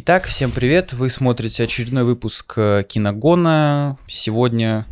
[0.00, 0.92] Итак, всем привет!
[0.92, 3.98] Вы смотрите очередной выпуск э, Киногона.
[4.06, 4.86] Сегодня...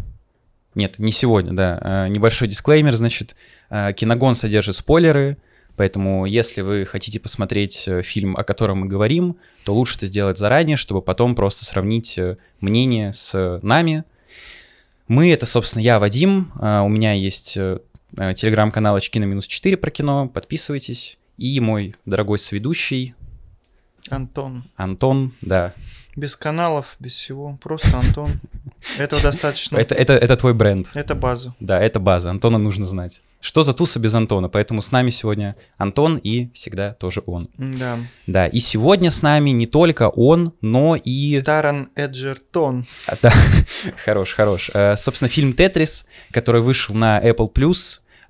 [0.74, 1.78] Нет, не сегодня, да.
[1.80, 3.36] э, Небольшой дисклеймер, значит,
[3.70, 5.36] э, Киногон содержит спойлеры,
[5.76, 10.76] поэтому если вы хотите посмотреть фильм, о котором мы говорим, то лучше это сделать заранее,
[10.76, 12.18] чтобы потом просто сравнить
[12.60, 14.02] мнение с нами.
[15.06, 16.50] Мы— это, собственно, я, Вадим.
[16.58, 20.26] У меня есть телеграм-канал «Очки на минус 4» про кино.
[20.26, 21.18] Подписывайтесь.
[21.38, 23.14] И мой дорогой соведущий
[24.10, 24.64] Антон.
[24.76, 25.72] Антон, да.
[26.16, 27.58] Без каналов, без всего.
[27.62, 28.30] Просто Антон.
[28.98, 29.76] Этого достаточно.
[29.76, 30.88] Это, это, это твой бренд.
[30.94, 31.54] Это база.
[31.60, 32.30] Да, это база.
[32.30, 33.22] Антона нужно знать.
[33.40, 34.48] Что за туса без Антона?
[34.48, 37.48] Поэтому с нами сегодня Антон и всегда тоже он.
[37.58, 37.98] Да.
[38.26, 41.40] Да, и сегодня с нами не только он, но и...
[41.42, 42.86] Таран Эджертон.
[43.06, 43.32] А, да,
[44.04, 44.70] хорош, хорош.
[44.74, 47.50] Э, Собственно, фильм «Тетрис», который вышел на Apple+,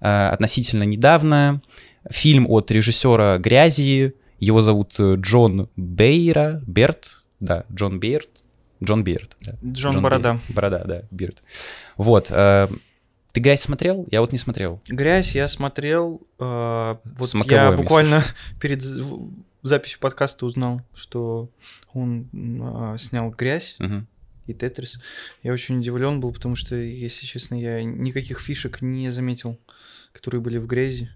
[0.00, 1.62] э, относительно недавно.
[2.10, 4.14] Фильм от режиссера «Грязи».
[4.38, 6.62] Его зовут э, Джон Бейра.
[6.66, 7.22] Берт?
[7.40, 8.28] Да, Джон Бейрт.
[8.82, 9.36] Джон Бейрт.
[9.40, 9.54] да.
[9.64, 10.34] Джон Борода.
[10.34, 10.54] Бейрт.
[10.54, 11.42] Борода, да, Бирд.
[11.96, 12.26] Вот.
[12.30, 12.68] э,
[13.32, 14.06] Ты «Грязь» смотрел?
[14.10, 14.80] Я вот не смотрел.
[14.88, 16.20] Грязь я смотрел.
[16.38, 18.22] э, вот я буквально
[18.60, 19.30] перед з- в-
[19.62, 21.48] записью подкаста узнал, что
[21.94, 24.06] он э, снял грязь Мгм.
[24.46, 25.00] и Тетрис.
[25.42, 29.58] Я очень удивлен был, потому что, если честно, я никаких фишек не заметил,
[30.12, 31.08] которые были в грязи.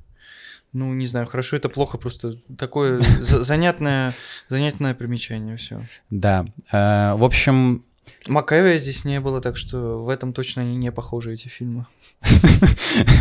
[0.72, 4.14] Ну, не знаю, хорошо это плохо, просто такое за- занятное,
[4.48, 5.84] занятное примечание, все.
[6.10, 6.46] Да.
[6.72, 7.84] Э, В общем,
[8.26, 11.86] Макэвия здесь не было, так что в этом точно они не похожи, эти фильмы.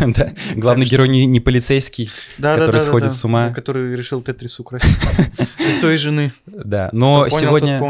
[0.06, 2.10] да, главный герой не полицейский.
[2.38, 3.50] Который сходит с ума.
[3.50, 4.86] Который решил Тетрис украсть.
[5.80, 6.32] Своей жены.
[6.46, 7.80] Да, но сегодня...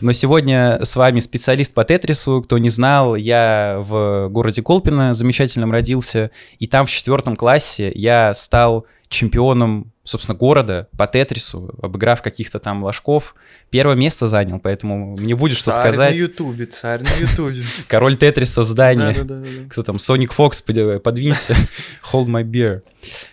[0.00, 2.42] Но сегодня с вами специалист по Тетрису.
[2.42, 8.32] Кто не знал, я в городе Колпино замечательном родился, и там в четвертом классе я
[8.34, 13.34] стал чемпионом, собственно, города по Тетрису, обыграв каких-то там ложков.
[13.70, 16.14] Первое место занял, поэтому мне будет что Царь сказать.
[16.16, 17.62] на Ютубе, царь на Ютубе.
[17.88, 19.68] Король Тетриса в здании.
[19.68, 19.98] Кто там?
[19.98, 21.54] Соник Фокс, под- подвинься.
[22.12, 22.82] Hold my beer.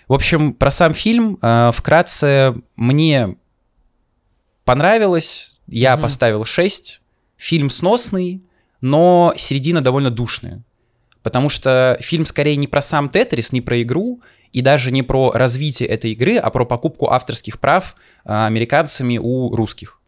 [0.07, 1.37] В общем, про сам фильм.
[1.41, 3.37] э, Вкратце, мне
[4.65, 5.50] понравилось.
[5.71, 6.03] Я Мгм.
[6.03, 7.01] поставил 6.
[7.37, 8.43] Фильм сносный,
[8.81, 10.61] но середина довольно душная.
[11.23, 14.21] Потому что фильм скорее не про сам Тетрис, не про игру,
[14.51, 17.95] и даже не про развитие этой игры, а про покупку авторских прав
[18.25, 19.99] э, американцами у русских.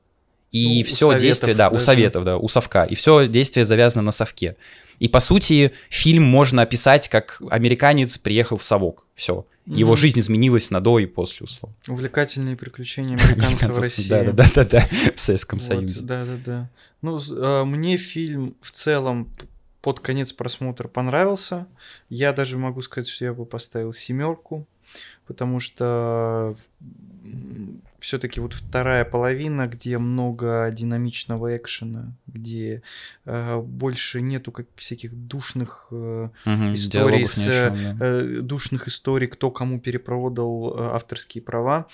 [0.52, 1.80] И Ну, все Советов действие, да, у.
[1.80, 2.84] Советов, да, у Совка.
[2.84, 4.56] И все действие завязано на Совке.
[5.00, 9.08] И по сути, фильм можно описать как американец приехал в Совок.
[9.16, 9.46] Все.
[9.66, 9.98] Его Мгм.
[9.98, 11.76] жизнь изменилась на до и после, условно.
[11.88, 14.10] Увлекательные приключения американцев в России.
[14.10, 16.02] Да, да, да, да, в Советском Вот, Союзе.
[16.02, 16.70] Да, да, да.
[17.02, 19.30] Ну, э, мне фильм в целом
[19.82, 21.66] под конец просмотра понравился.
[22.10, 24.68] Я даже могу сказать, что я бы поставил семерку,
[25.28, 26.56] потому что
[28.04, 32.82] все-таки вот вторая половина, где много динамичного экшена, где
[33.26, 38.06] э, больше нету как всяких душных э, Мгм, историй с, чём, да.
[38.06, 41.88] э, душных историй, кто кому перепродал э, авторские права.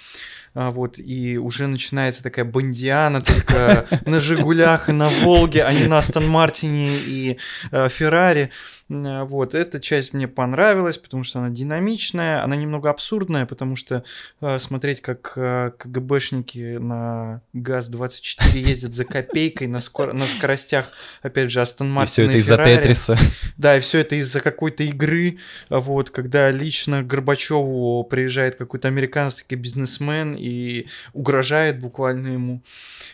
[0.56, 5.86] А, вот, и уже начинается такая бандиана только на Жигулях и на Волге, а не
[5.86, 7.38] на Астон Мартине и
[7.72, 8.42] э, Феррари.
[8.42, 8.50] М,
[8.89, 14.03] Вот, эта часть мне понравилась, потому что она динамичная, она немного абсурдная, потому что
[14.41, 20.91] э, смотреть, как э, КГБшники на ГАЗ-24 ездят за копейкой на, скор- на скоростях,
[21.22, 22.57] опять же, Астон И Мартина все это из-за.
[22.57, 23.17] Тетриса.
[23.57, 25.38] Да, и все это из-за какой-то игры,
[25.69, 32.63] вот, когда лично Горбачеву приезжает какой-то американский бизнесмен и угрожает буквально ему,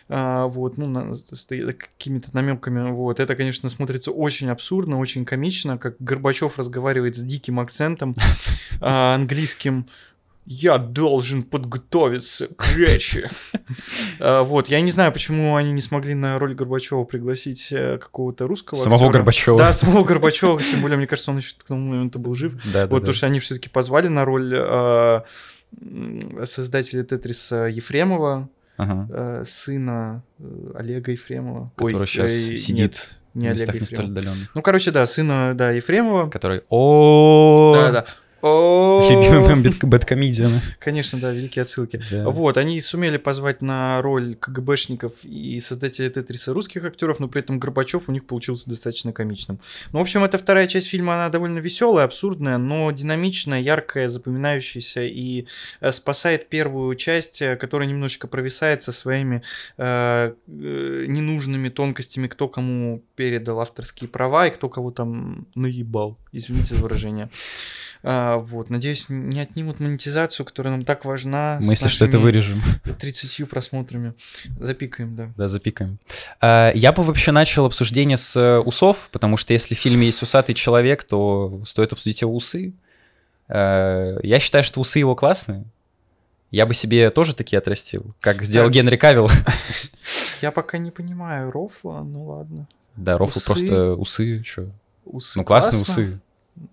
[0.08, 1.12] вот, ну,
[1.78, 7.58] какими-то намеками, вот, это, конечно, смотрится очень абсурдно, очень комично, как Горбачев разговаривает с диким
[7.60, 8.14] акцентом
[8.80, 9.86] а, английским,
[10.48, 13.28] я должен подготовиться к речи.
[14.20, 18.46] А, Вот, я не знаю, почему они не смогли на роль Горбачева пригласить э, какого-то
[18.46, 19.12] русского Самого актера.
[19.12, 19.58] Горбачева.
[19.58, 22.52] Да, самого Горбачева, тем более, мне кажется, он еще к тому моменту был жив.
[22.72, 22.94] Да, Вот, да.
[22.96, 25.20] потому что они все-таки позвали на роль э,
[26.44, 29.08] создателя Тетриса Ефремова, Ага.
[29.10, 30.22] э, сына
[30.74, 31.72] Олега Ефремова.
[31.76, 34.10] Который сейчас э, сидит нет, не местах Олега не столь Ефремова.
[34.10, 34.50] отдаленных.
[34.54, 36.28] Ну, короче, да, сына, да, Ефремова.
[36.30, 36.62] Который...
[36.68, 38.06] о Да, да.
[38.42, 40.52] О, Любимый бэт- бэткомедиан.
[40.78, 42.00] Конечно, да, великие отсылки.
[42.10, 42.28] Да.
[42.28, 47.58] Вот, они сумели позвать на роль КГБшников и создателя Тетриса русских актеров, но при этом
[47.58, 49.58] Горбачев у них получился достаточно комичным.
[49.92, 55.02] Ну, в общем, эта вторая часть фильма, она довольно веселая, абсурдная, но динамичная, яркая, запоминающаяся
[55.02, 55.46] и
[55.80, 59.42] э, спасает первую часть, э, которая немножечко провисает со своими
[59.78, 66.82] э, ненужными тонкостями, кто кому передал авторские права и кто кого там наебал, извините за
[66.82, 67.30] выражение.
[68.02, 71.58] А, вот, надеюсь, не отнимут монетизацию, которая нам так важна.
[71.62, 72.62] Мы, если что, это вырежем.
[72.98, 74.14] 30 просмотрами.
[74.60, 75.32] Запикаем, да.
[75.36, 75.98] Да, запикаем.
[76.40, 80.22] А, я бы вообще начал обсуждение с э, усов, потому что если в фильме есть
[80.22, 82.72] усатый человек, то стоит обсудить его усы.
[83.48, 85.64] А, я считаю, что усы его классные.
[86.50, 89.28] Я бы себе тоже такие отрастил, как сделал Генри Кавилл.
[90.42, 92.68] Я пока не понимаю рофла, ну ладно.
[92.94, 93.46] Да, рофл усы.
[93.46, 94.70] просто усы, что?
[95.04, 96.04] Усы ну, классные классно.
[96.04, 96.20] усы.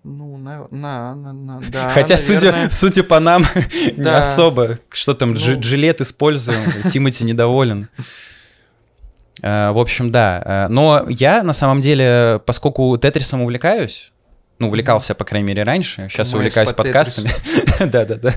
[0.02, 1.88] Ну, на, на, на, на да.
[1.94, 3.44] Хотя, судя, судя по нам,
[3.96, 4.12] да.
[4.12, 4.78] не особо.
[4.90, 5.38] Что там, ну...
[5.38, 6.60] джилет используем,
[6.90, 7.88] Тимати недоволен.
[9.42, 10.42] Uh, в общем, да.
[10.44, 14.12] Uh, но я, на самом деле, поскольку Тетрисом увлекаюсь,
[14.58, 17.30] ну, увлекался, по крайней мере, раньше, сейчас увлекаюсь по подкастами.
[17.80, 18.34] Да-да-да.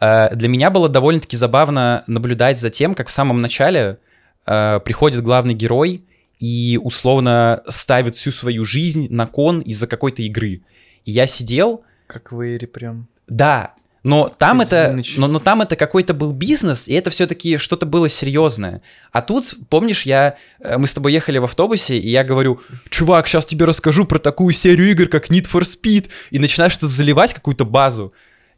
[0.00, 3.98] Uh, для меня было довольно-таки забавно наблюдать за тем, как в самом начале
[4.44, 6.04] приходит главный герой
[6.38, 10.62] и условно ставит всю свою жизнь на кон из-за какой-то игры.
[11.06, 11.82] И я сидел...
[12.06, 13.08] Как в Эйре прям.
[13.26, 13.74] Да,
[14.06, 18.08] но там это, но, но там это какой-то был бизнес, и это все-таки что-то было
[18.08, 18.80] серьезное.
[19.10, 23.26] А тут, помнишь, я, э, мы с тобой ехали в автобусе, и я говорю, чувак,
[23.26, 27.34] сейчас тебе расскажу про такую серию игр, как Need for Speed, и начинаешь что-то заливать,
[27.34, 28.12] какую-то базу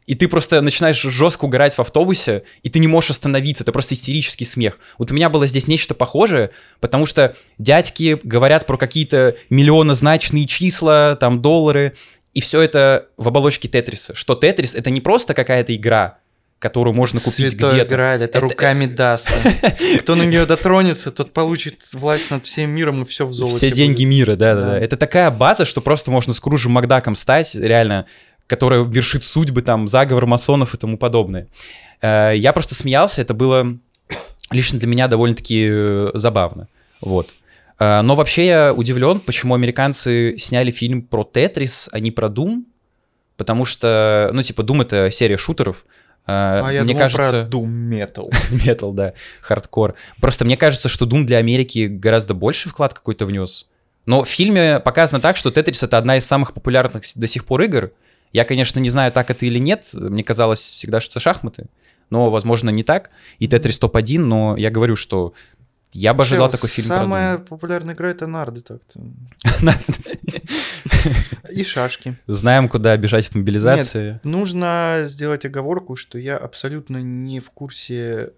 [0.09, 3.93] и ты просто начинаешь жестко угорать в автобусе, и ты не можешь остановиться, это просто
[3.93, 4.79] истерический смех.
[4.97, 6.49] Вот у меня было здесь нечто похожее,
[6.79, 11.93] потому что дядьки говорят про какие-то миллионозначные числа, там, доллары,
[12.39, 14.15] и все это в оболочке Тетриса.
[14.15, 16.19] Что Тетрис— это не просто какая-то игра,
[16.57, 17.95] которую можно купить Святой где-то.
[17.95, 19.33] Грааль, это, это руками Даса.
[19.99, 23.57] Кто на нее дотронется, тот получит власть над всем миром и все в золоте.
[23.57, 24.79] Все деньги мира, да-да-да.
[24.79, 28.05] Это такая база, что просто можно с Кружем Макдаком стать, реально
[28.47, 31.49] которая вершит судьбы, там, заговор масонов и тому подобное.
[32.01, 33.77] Э, я просто смеялся, это было
[34.49, 36.69] лично для меня довольно-таки э, забавно.
[37.01, 37.31] Вот.
[37.79, 42.63] Э, но вообще я удивлен, почему американцы сняли фильм про Тетрис, а не про Doom.
[43.37, 45.85] Потому что, ну, типа, Doom— это серия шутеров,
[46.25, 47.47] а мне я думал кажется...
[47.49, 48.29] про Doom Metal.
[48.51, 49.95] Metal, да, хардкор.
[50.19, 53.67] Просто мне кажется, что Doom для Америки гораздо больше вклад какой-то внес.
[54.05, 57.61] Но в фильме показано так, что Тетрис— это одна из самых популярных до сих пор
[57.61, 57.91] игр,
[58.31, 59.89] я, конечно, не знаю, так это или нет.
[59.93, 61.65] Мне казалось всегда, что шахматы.
[62.09, 63.09] Но, возможно, не так.
[63.39, 65.33] И Тетрис топ-1, но я говорю, что
[65.91, 66.87] я бы ожидал такой фильм.
[66.87, 69.01] Самая популярная игра это нарды так-то.
[71.51, 72.15] И шашки.
[72.27, 74.13] Знаем, куда бежать от мобилизации.
[74.13, 78.33] Нет, нужно сделать оговорку, что я абсолютно не в курсе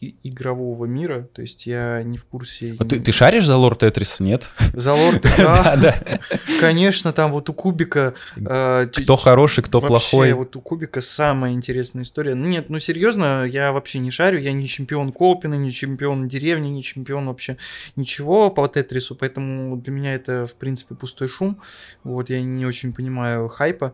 [0.00, 2.74] игрового мира, то есть я не в курсе...
[2.78, 4.50] А ты, ты шаришь за лор Тетриса, нет?
[4.72, 6.20] За лор да, да.
[6.58, 8.14] Конечно, там вот у Кубика...
[8.36, 10.32] Э, кто хороший, кто плохой.
[10.32, 12.34] вот у Кубика самая интересная история.
[12.34, 16.82] Нет, ну серьезно, я вообще не шарю, я не чемпион Колпина, не чемпион деревни, не
[16.82, 17.58] чемпион вообще
[17.96, 21.60] ничего по Тетрису, поэтому для меня это, в принципе, пустой шум.
[22.04, 23.92] Вот, я не очень понимаю хайпа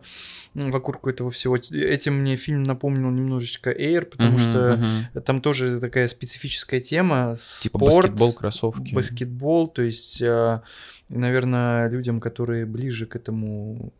[0.57, 1.57] вокруг этого всего.
[1.57, 4.79] Этим мне фильм напомнил немножечко Air, потому что
[5.25, 7.35] там тоже такая такая специфическая тема.
[7.61, 8.93] Типа спорт, баскетбол, кроссовки.
[8.93, 10.61] Баскетбол, то есть, э,
[11.09, 13.91] наверное, людям, которые ближе к этому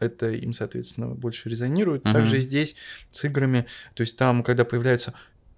[0.00, 2.02] это им, соответственно, больше резонирует.
[2.02, 2.12] Uh-huh.
[2.12, 2.74] Также здесь
[3.10, 5.14] с играми, то есть там, когда появляются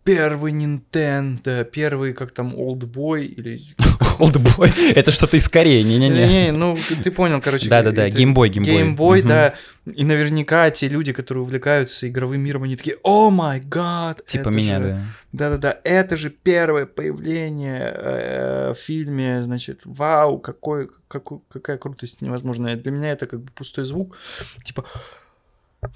[0.06, 3.60] первый Nintendo, первый, как там, Old Boy или...
[4.20, 4.72] Old Boy?
[4.94, 6.26] Это что-то из Кореи, не-не-не.
[6.28, 7.68] Не, ну, ты понял, короче.
[7.68, 8.72] Да-да-да, геймбой, геймбой.
[8.72, 9.54] Геймбой, да.
[9.84, 14.24] И наверняка те люди, которые увлекаются игровым миром, они такие, о май гад.
[14.24, 15.02] Типа меня, да.
[15.32, 22.76] Да-да-да, это же первое появление э, в фильме, значит, вау, какой, какой, какая крутость невозможная.
[22.76, 24.16] Для меня это как бы пустой звук.
[24.64, 24.84] Типа,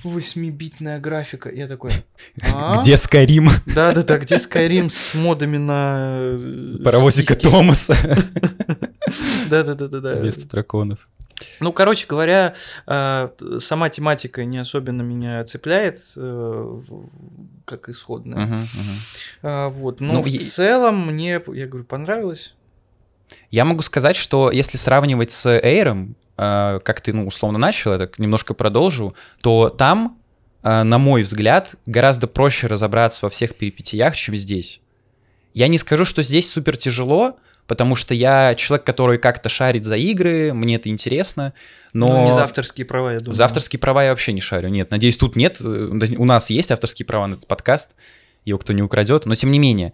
[0.05, 1.51] Восьмибитная графика.
[1.51, 1.93] Я такой...
[2.53, 2.81] А?
[2.81, 3.49] Где Скайрим?
[3.67, 6.19] Да-да-да, где Скайрим с модами на...
[6.21, 7.97] Э, Паровозика Томаса.
[9.51, 10.17] Да-да-да-да.
[10.17, 11.09] Вместо драконов.
[11.61, 12.55] Ну, короче говоря,
[12.87, 13.29] э,
[13.59, 16.81] сама тематика не особенно меня цепляет, э,
[17.65, 18.47] как исходная.
[18.47, 18.67] Uh-huh,
[19.43, 19.69] uh-huh.
[19.71, 20.01] Вот.
[20.01, 20.37] Но ну, в и...
[20.37, 22.55] целом мне, я говорю, понравилось.
[23.51, 28.19] Я могу сказать, что если сравнивать с Эйром, как ты, ну, условно начал, я так
[28.19, 30.19] немножко продолжу, то там,
[30.63, 34.81] э, на мой взгляд, гораздо проще разобраться во всех перипетиях, чем здесь.
[35.53, 39.97] Я не скажу, что здесь супер тяжело, потому что я человек, который как-то шарит за
[39.97, 41.53] игры, мне это интересно,
[41.93, 42.09] но...
[42.09, 43.35] Ну, не за авторские права, я думаю.
[43.35, 44.91] За авторские права я вообще не шарю, нет.
[44.91, 47.97] Надеюсь, тут нет, у нас есть авторские права на этот подкаст,
[48.45, 49.93] его кто не украдет, но тем не менее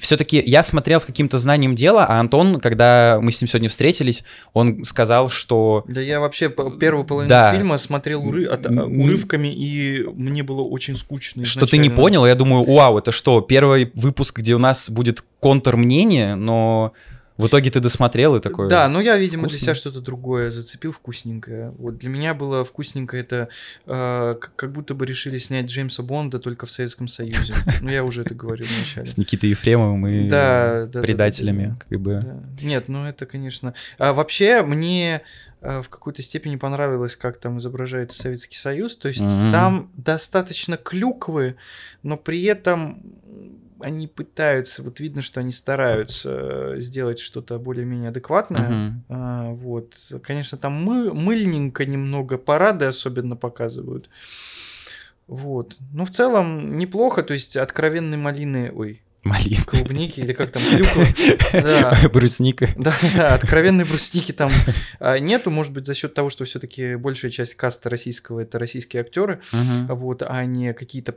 [0.00, 4.24] все-таки я смотрел с каким-то знанием дела, а Антон, когда мы с ним сегодня встретились,
[4.52, 5.84] он сказал, что...
[5.88, 7.52] Да я вообще первую половину да.
[7.52, 8.46] фильма смотрел уры...
[8.46, 8.66] от...
[8.66, 11.44] урывками, и мне было очень скучно.
[11.44, 15.24] Что ты не понял, я думаю, вау, это что, первый выпуск, где у нас будет
[15.40, 16.92] контр мнение, но
[17.36, 18.68] В итоге ты досмотрел и такой...
[18.68, 19.64] Да, но я, видимо, для вкусно.
[19.64, 21.70] себя что-то другое зацепил вкусненькое.
[21.78, 23.48] Вот для меня было вкусненько это
[23.86, 27.54] э, как будто бы решили снять Джеймса Бонда только в Советском Союзе.
[27.80, 29.06] Ну, я уже это говорил вначале.
[29.14, 31.78] С Никитой Ефремовым и Да, да, да, предателями, да, да.
[31.88, 32.20] как бы.
[32.22, 32.64] Да.
[32.64, 33.74] Нет, ну это, конечно.
[33.98, 35.22] А вообще, мне
[35.60, 38.96] э, в какой-то степени понравилось, как там изображается Советский Союз.
[38.96, 41.56] То есть там достаточно клюквы,
[42.04, 43.02] но при этом
[43.84, 48.68] они пытаются, вот видно, что они стараются э, сделать что-то более-менее адекватное.
[48.70, 49.04] Мгм.
[49.10, 54.08] А, вот, конечно, там мы, мыльненько немного парады особенно показывают.
[55.26, 55.76] Вот.
[55.92, 59.64] Но в целом неплохо, то есть откровенной малины, ой, Малин.
[59.64, 61.06] клубники или как там, клюквы.
[61.52, 62.68] Да, Брусника.
[62.76, 64.50] да, да, откровенной брусники там
[64.98, 69.00] а, нету, может быть, за счет того, что все-таки большая часть каста российского это российские
[69.00, 69.86] актеры, Мгм.
[69.94, 71.14] вот, а не какие-то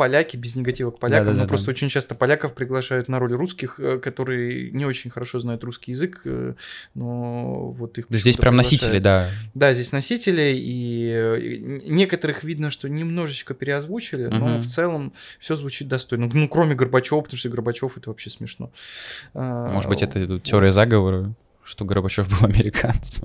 [0.00, 1.42] поляки, без негатива к полякам, Да-да-да-да.
[1.42, 5.62] но просто очень часто поляков приглашают на роль русских, э, которые не очень хорошо знают
[5.62, 6.54] русский язык, э,
[6.94, 8.80] но вот их То здесь прям приглашают.
[8.82, 9.28] носители, да.
[9.52, 14.60] Да, здесь носители, и э, некоторых видно, что немножечко переозвучили, но Мгм.
[14.62, 16.30] в целом все звучит достойно.
[16.32, 18.72] Ну, кроме Горбачева, потому что Горбачев это вообще смешно.
[19.34, 20.42] А, Может быть, это вот.
[20.44, 21.34] теория заговора,
[21.70, 23.24] что Горбачев был американцем.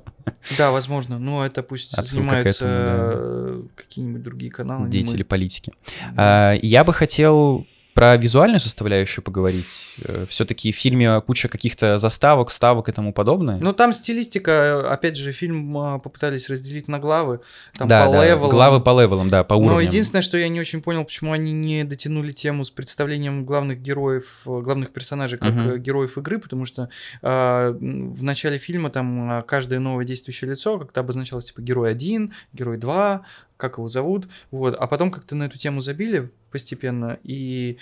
[0.56, 1.18] Да, возможно.
[1.18, 3.12] Но это пусть Отсылка занимаются этому, да.
[3.16, 4.88] э, какие-нибудь другие каналы.
[4.88, 5.24] Деятели мы.
[5.24, 5.72] политики.
[6.14, 6.52] Да.
[6.52, 9.96] А, Я бы хотел про визуальную составляющую поговорить.
[10.28, 13.58] Все-таки в фильме куча каких-то заставок, вставок и тому подобное.
[13.58, 17.40] Ну, там стилистика, опять же, фильм а, попытались разделить на главы.
[17.72, 18.50] Там да, по да, левелам.
[18.50, 19.80] главы по левелам, да, по Но уровням.
[19.88, 24.42] единственное, что я не очень понял, почему они не дотянули тему с представлением главных героев,
[24.44, 26.90] э, главных персонажей как э, героев игры, потому что
[27.22, 32.76] м, в начале фильма там каждое новое действующее лицо как-то обозначалось типа герой 1, герой
[32.76, 33.22] 2,
[33.56, 37.76] как его зовут, вот, а потом как-то на эту тему забили постепенно, и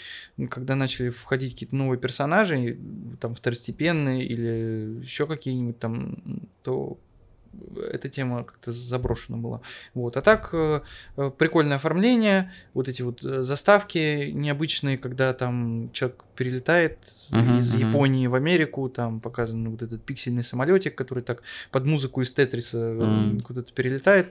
[0.50, 2.76] когда начали входить какие-то новые персонажи,
[3.20, 6.18] там второстепенные или еще какие-нибудь там,
[6.64, 6.98] то
[7.92, 9.60] эта тема как-то заброшена была.
[9.94, 10.16] Вот.
[10.16, 10.80] А так, э,
[11.16, 16.98] э, прикольное оформление, вот эти вот э, заставки необычные, когда там человек перелетает
[17.30, 17.88] Мгм, из мгм.
[17.88, 22.78] Японии в Америку, там показан вот этот пиксельный самолетик, который так под музыку из Тетриса
[22.78, 23.40] Мгм.
[23.40, 24.26] куда-то перелетает.
[24.26, 24.30] А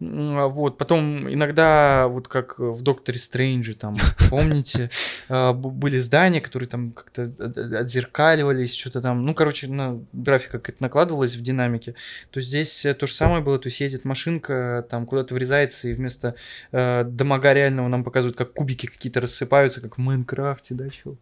[0.00, 3.96] Вот, потом иногда, вот как в Докторе Стрэнджи, там,
[4.30, 4.88] помните,
[5.28, 10.58] б- были здания, которые там как-то от- от- отзеркаливались, что-то там, ну, короче, на графика
[10.58, 11.94] как-то накладывалась в динамике,
[12.30, 15.92] то здесь э, то же самое было, то есть едет машинка, там куда-то врезается, и
[15.92, 16.34] вместо
[16.72, 21.16] э, дамага реального нам показывают, как кубики какие-то рассыпаются, как в Майнкрафте, да, чё?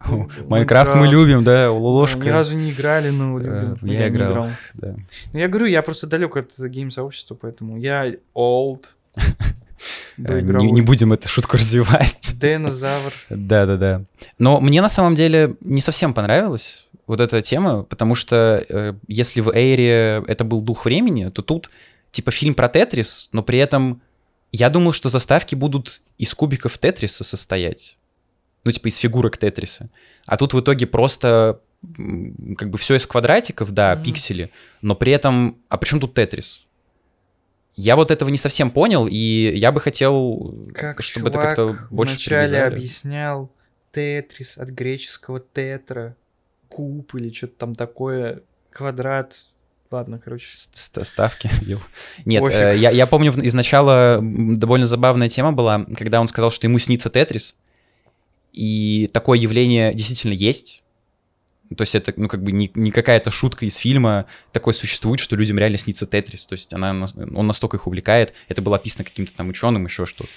[0.46, 2.20] Майнкрафт мы любим, да, ложка.
[2.20, 3.72] Ни разу не играли, но любим.
[3.72, 4.48] Э, Ну, я играл.
[4.74, 4.94] Да.
[5.32, 8.67] Ну, Я говорю, я просто далек от гейм-сообщества, поэтому я old.
[10.18, 12.16] Э, Не, не будем эту шутку развивать.
[12.40, 13.12] Динозавр.
[13.30, 14.02] Да-да-да.
[14.38, 19.40] Но мне на самом деле не совсем понравилась вот эта тема, потому что э, если
[19.40, 21.70] в Эйре это был дух времени, то тут
[22.10, 24.02] типа фильм про Тетрис, но при этом
[24.50, 27.96] я думал, что заставки будут из кубиков Тетриса состоять.
[28.64, 29.88] Ну, типа из фигурок Тетриса.
[30.26, 31.60] А тут в итоге просто
[32.56, 34.04] как бы все из квадратиков, да, Мгм.
[34.04, 34.50] пиксели,
[34.82, 35.58] но при этом...
[35.68, 36.64] А при чем тут Тетрис?
[37.80, 42.14] Я вот этого не совсем понял, и я бы хотел, Как чтобы это как-то больше
[42.14, 43.52] вначале объяснял
[43.92, 46.16] тетрис от греческого тетра,
[46.68, 49.36] куб или что-то там такое, квадрат.
[49.92, 50.48] Ладно, короче.
[50.48, 51.48] Ст- ст- Ставки.
[52.24, 56.80] Нет, э, я, я помню изначала довольно забавная тема была, когда он сказал, что ему
[56.80, 57.56] снится Тетрис,
[58.52, 60.82] и такое явление действительно есть.
[61.76, 65.36] То есть это, ну, как бы не, не какая-то шутка из фильма, такое существует, что
[65.36, 66.46] людям реально снится Тетрис.
[66.46, 70.30] То есть она, он настолько их увлекает, это было описано каким-то там ученым, еще что-то.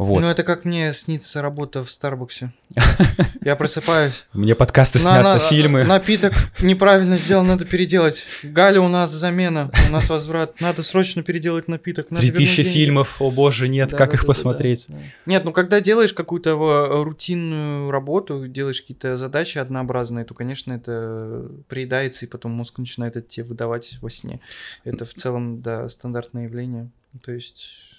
[0.00, 0.20] Вот.
[0.20, 2.54] Ну, это как мне снится работа в Старбаксе.
[3.44, 4.24] Я просыпаюсь.
[4.32, 5.84] Мне подкасты снятся, фильмы.
[5.84, 8.24] Напиток неправильно сделан, надо переделать.
[8.42, 10.58] Галя, у нас замена, у нас возврат.
[10.58, 12.08] Надо срочно переделать напиток.
[12.08, 14.88] Три тысячи фильмов, о боже, нет, как их посмотреть?
[15.26, 21.46] Нет, ну когда делаешь какую-то э, рутинную работу, делаешь какие-то задачи однообразные, то, конечно, это
[21.68, 24.40] приедается, и потом мозг начинает это тебе выдавать во сне.
[24.84, 26.88] Это в целом, да, стандартное явление.
[27.22, 27.89] То есть...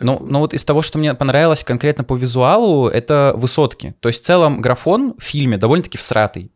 [0.00, 3.94] Ну, ну вот из того, что мне понравилось конкретно по визуалу, это высотки.
[4.00, 6.50] То есть в целом графон в фильме довольно-таки всратый.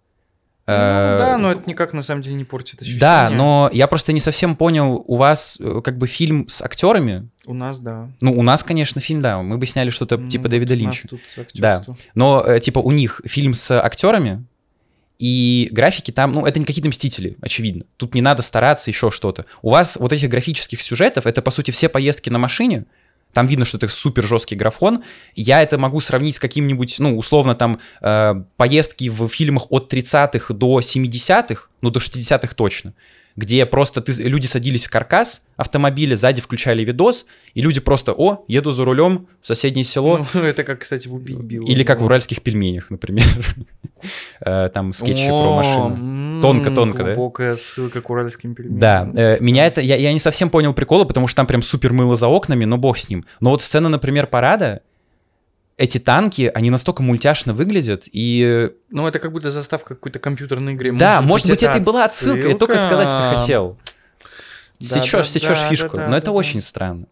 [0.67, 3.01] Ну, Э, да, но это никак на самом деле не портит ощущение.
[3.01, 7.29] Да, но я просто не совсем понял, у вас э, как бы фильм с актерами.
[7.47, 8.09] У нас, да.
[8.21, 10.83] Ну, у нас, конечно, фильм, да, мы бы сняли что-то Ну, типа Дэвида у нас
[10.83, 11.09] Линча.
[11.09, 11.21] тут
[11.55, 11.83] Да.
[12.15, 14.45] Но э, типа у них фильм с актерами,
[15.19, 17.85] и графики там, ну, это не какие-то мстители, очевидно.
[17.97, 19.45] Тут не надо стараться, еще что-то.
[19.61, 22.87] У вас вот этих графических сюжетов, это, по сути, все поездки на машине,
[23.33, 25.05] Там видно, что это супер жесткий графон.
[25.35, 30.53] Я это могу сравнить с каким-нибудь, ну, условно, там, э, поездки в фильмах от 30-х
[30.53, 32.95] до 70-х, ну, до 60-х точно,
[33.37, 38.45] где просто ты, люди садились в каркас автомобиля, сзади включали видос, и люди просто, о,
[38.49, 40.25] еду за рулем в соседнее село.
[40.35, 41.67] Ну, это как, кстати, в «Убить Билла».
[41.67, 43.27] Или как в «Уральских пельменях», например.
[44.41, 46.41] Э, там скетчи про машину.
[46.41, 47.15] Тонко-тонко, да?
[47.15, 48.81] Глубокая ссылка к «Уральским пельменям».
[48.81, 49.83] Да, э, меня это...
[49.83, 52.79] Я, я не совсем понял прикола, потому что там прям супер мыло за окнами, но
[52.79, 53.27] бог с ним.
[53.41, 54.81] Но вот сцена, например, парада,
[55.81, 58.71] эти танки, они настолько мультяшно выглядят, и...
[58.91, 60.93] Ну, это как будто заставка какой-то компьютерной игры.
[60.93, 63.79] Да, может быть, это и была отсылка, я только сказать это хотел.
[64.79, 67.07] Да, Сечешь, да, сечешь да, фишку, да, но да, это да, очень странно.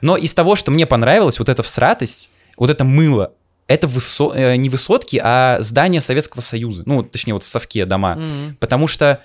[0.00, 3.32] Но из того, что мне понравилось, вот эта всратость, вот это мыло,
[3.66, 4.32] это высо...
[4.34, 6.84] э, не высотки, а здания Советского Союза.
[6.86, 8.16] Ну, точнее, вот в Совке дома.
[8.16, 8.56] Мгм.
[8.60, 9.22] Потому что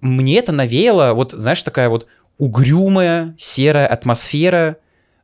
[0.00, 2.06] мне это навеяло, вот, знаешь, такая вот
[2.38, 4.76] угрюмая, серая атмосфера,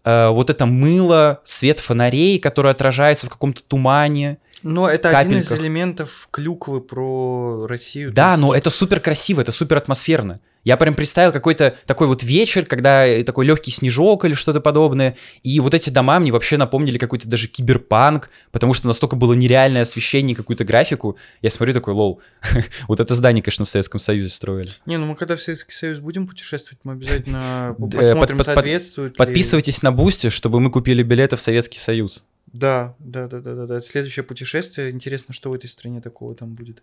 [0.08, 4.38] э, вот это мыло, свет фонарей, который отражается в каком-то тумане.
[4.62, 5.64] Но это один из капельках.
[5.64, 8.12] элементов клюквы про Россию.
[8.12, 10.40] Да, но это супер красиво, это супер атмосферно.
[10.64, 15.16] Я прям представил какой-то такой вот вечер, когда э, такой легкий снежок или что-то подобное.
[15.42, 19.82] И вот эти дома мне вообще напомнили какой-то даже киберпанк, потому что настолько было нереальное
[19.82, 21.16] освещение, и какую-то графику.
[21.42, 22.20] Я смотрю такой, лол,
[22.88, 24.70] вот это здание, конечно, в Советском Союзе строили.
[24.86, 29.82] Не, ну мы когда в Советский Союз будем путешествовать, мы обязательно э, посмотрим, соответствует Подписывайтесь
[29.82, 32.24] на Boosty, чтобы мы купили билеты в Советский Союз.
[32.52, 33.80] Да, да, да, да, да, да.
[33.80, 34.90] Следующее путешествие.
[34.90, 36.82] Интересно, что в этой стране такого там будет.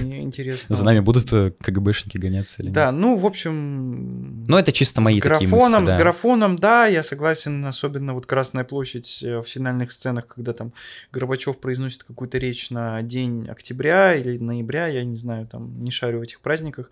[0.00, 0.74] И Интересно.
[0.74, 2.74] За нами будут э, КГБшники гоняться или нет?
[2.74, 4.44] Да, ну, в общем...
[4.44, 8.26] Но это чисто мои с такие графоном, мысли, с графоном, да, я согласен, особенно вот
[8.26, 10.72] Красная площадь э, в финальных сценах, когда там
[11.12, 16.20] Горбачев произносит какую-то речь на день октября или ноября, я не знаю, там не шарю
[16.20, 16.90] в этих праздниках.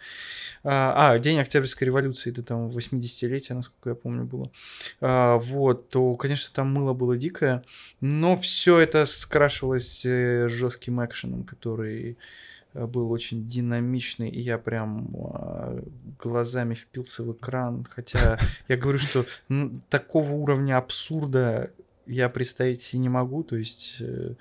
[0.63, 4.51] А, а, день Октябрьской революции, это там 80-летие, насколько я помню, было.
[5.01, 7.63] А, вот, то, конечно, там мыло было дикое,
[8.01, 12.17] но все это скрашивалось э, жестким экшеном, который
[12.73, 15.83] э, был очень динамичный, и я прям а,
[16.19, 17.85] глазами впился в экран.
[17.89, 18.39] Хотя
[18.69, 19.27] я говорю, что
[19.89, 21.71] такого уровня абсурда
[22.07, 23.43] я представить себе не могу.
[23.43, 24.35] То есть э,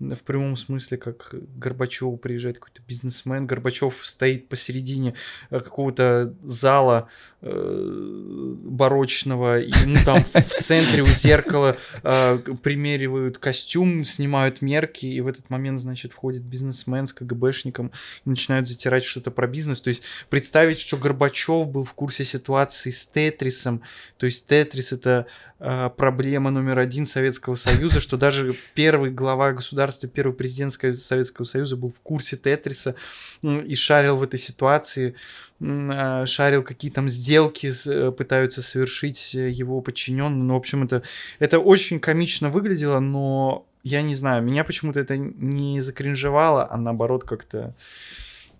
[0.00, 5.14] в прямом смысле, как Горбачев приезжает какой-то бизнесмен, Горбачев стоит посередине
[5.50, 7.08] э, какого-то зала
[7.42, 15.20] э, барочного, и ему там в центре у зеркала э, примеривают костюм, снимают мерки, и
[15.20, 17.92] в этот момент, значит, входит бизнесмен с КГБшником
[18.24, 19.82] и начинают затирать что-то про бизнес.
[19.82, 23.82] То есть представить, что Горбачев был в курсе ситуации с Тетрисом,
[24.16, 25.26] то есть Тетрис это
[25.58, 31.76] э, проблема номер один Советского Союза, что даже первый глава государства, первый президент Советского Союза
[31.76, 32.94] был в курсе Тетриса
[33.42, 35.14] и шарил в этой ситуации,
[35.62, 40.42] а, шарил, какие там сделки э, пытаются совершить э, его подчиненные.
[40.42, 41.02] Ну, в общем, это,
[41.38, 47.24] это очень комично выглядело, но я не знаю, меня почему-то это не закринжевало, а наоборот
[47.24, 47.74] как-то,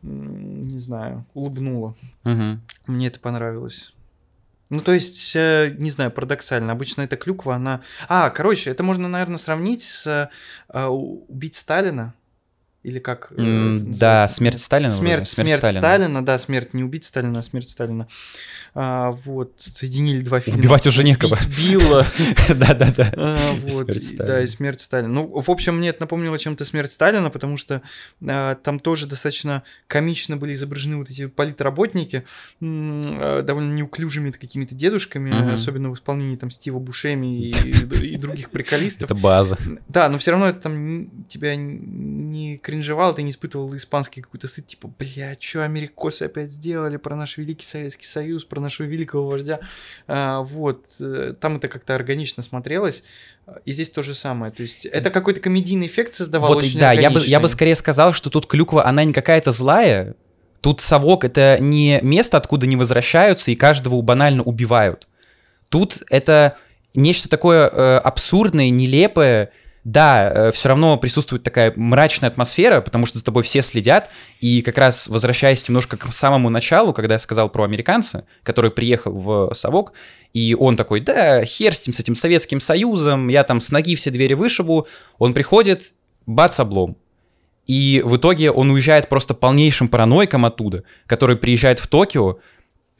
[0.02, 1.94] не знаю, улыбнуло.
[2.24, 2.62] Мгм.
[2.86, 3.94] Мне это понравилось.
[4.70, 6.72] Ну, то есть, э, не знаю, парадоксально.
[6.72, 7.80] Обычно эта клюква, она...
[8.08, 10.30] А, короче, это можно, наверное, сравнить с
[10.68, 12.14] э, «Убить Сталина».
[12.82, 13.32] Или как?
[13.32, 14.88] это Да, смерть Сталина.
[14.88, 15.80] вроде, Смерть, смерть, Сталина.
[15.80, 16.24] Сталина.
[16.24, 18.08] да, смерть не убить Сталина, а смерть Сталина.
[18.74, 20.60] А, вот, соединили два фильма.
[20.60, 21.34] Убивать уже некого.
[21.34, 22.06] «Убить Билла.
[22.48, 23.36] А,
[23.68, 24.26] Смерть и- Сталина.
[24.26, 25.12] Да, и смерть Сталина.
[25.12, 27.82] Ну, в общем, мне это напомнило чем-то смерть Сталина, потому что
[28.26, 32.24] а, там тоже достаточно комично были изображены вот эти политработники,
[32.62, 39.10] а, довольно неуклюжими какими-то дедушками, особенно в исполнении там Стива Бушеми и, других приколистов.
[39.10, 39.58] Это база.
[39.88, 44.68] Да, но все равно это там тебя не кринжевало, ты не испытывал испанский какой-то стыд,
[44.68, 49.58] типа, бля, что америкосы опять сделали про наш великий Советский Союз, про нашего великого вождя.
[50.06, 53.02] А, вот, э, там это как-то органично смотрелось,
[53.64, 54.52] и здесь то же самое.
[54.52, 57.74] То есть это какой-то комедийный эффект создавал, Вот, очень да, я бы, я бы скорее
[57.74, 60.14] сказал, что тут клюква, она не какая-то злая.
[60.60, 65.08] Тут совок— это не место, откуда не возвращаются и каждого банально убивают.
[65.70, 66.56] Тут это
[66.94, 69.50] нечто такое э, абсурдное, нелепое.
[69.82, 74.10] Да, все равно присутствует такая мрачная атмосфера, потому что за тобой все следят.
[74.40, 79.12] И как раз возвращаясь немножко к самому началу, когда я сказал про американца, который приехал
[79.12, 79.94] в совок,
[80.34, 83.96] и он такой, да, хер с этим, с этим Советским Союзом, я там с ноги
[83.96, 84.86] все двери вышибу.
[85.18, 85.94] Он приходит,
[86.26, 86.96] бац, облом.
[87.66, 92.38] И в итоге он уезжает просто полнейшим параноиком оттуда, который приезжает в Токио,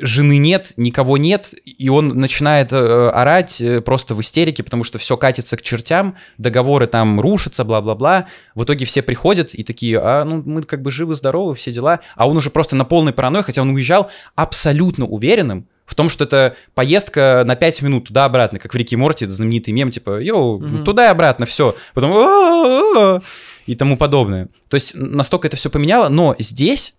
[0.01, 4.99] жены нет, никого нет, и он начинает э, орать э, просто в истерике, потому что
[4.99, 8.27] все катится к чертям, договоры там рушатся, бла-бла-бла.
[8.55, 12.01] В итоге все приходят и такие, а ну мы как бы живы-здоровы, все дела.
[12.17, 16.23] А он уже просто на полной паранойи, хотя он уезжал абсолютно уверенным в том, что
[16.25, 20.61] это поездка на 5 минут туда-обратно, как в Рике Морти, это знаменитый мем, типа, йоу,
[20.61, 20.85] Мгм.
[20.85, 21.75] туда и обратно, все.
[21.95, 23.21] Потом «А-а-а-а»
[23.67, 24.49] и тому подобное.
[24.69, 26.95] То есть настолько это все поменяло, но здесь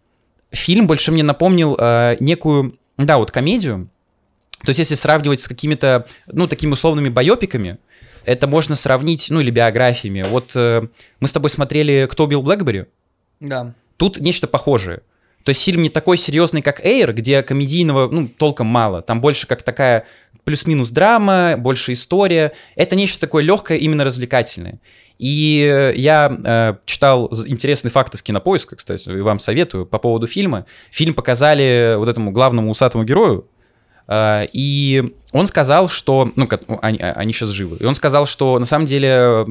[0.51, 3.89] фильм больше мне напомнил э, некую, да, вот комедию.
[4.63, 7.77] То есть если сравнивать с какими-то, ну, такими условными байопиками,
[8.25, 10.23] это можно сравнить, ну, или биографиями.
[10.27, 10.87] Вот э,
[11.19, 12.85] мы с тобой смотрели «Кто убил Блэкбери»,
[13.39, 13.73] Да.
[13.97, 15.01] Тут нечто похожее.
[15.43, 19.01] То есть фильм не такой серьезный, как Эйр, где комедийного, ну, толком мало.
[19.01, 20.05] Там больше как такая
[20.43, 22.51] плюс-минус драма, больше история.
[22.75, 24.79] Это нечто такое легкое, именно развлекательное.
[25.21, 30.25] И э, я э, читал интересные факты с кинопоиска, кстати, и вам советую по поводу
[30.25, 30.65] фильма.
[30.89, 33.45] Фильм показали вот этому главному усатому герою,
[34.07, 36.31] э, и он сказал, что...
[36.35, 37.77] Ну, ну, они, они сейчас живы.
[37.79, 39.45] И он сказал, что на самом деле э,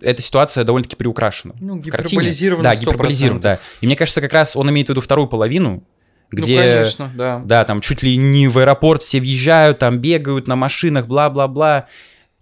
[0.00, 1.54] эта ситуация довольно-таки приукрашена.
[1.58, 2.80] Ну, гиперболизировано Да, 100%.
[2.82, 3.58] гиперболизировано, да.
[3.80, 5.82] И мне кажется, как раз он имеет в виду вторую половину,
[6.30, 6.54] где...
[6.54, 7.42] Ну, конечно, да.
[7.44, 11.88] Да, там чуть ли не в аэропорт все въезжают, там бегают на машинах, бла-бла-бла.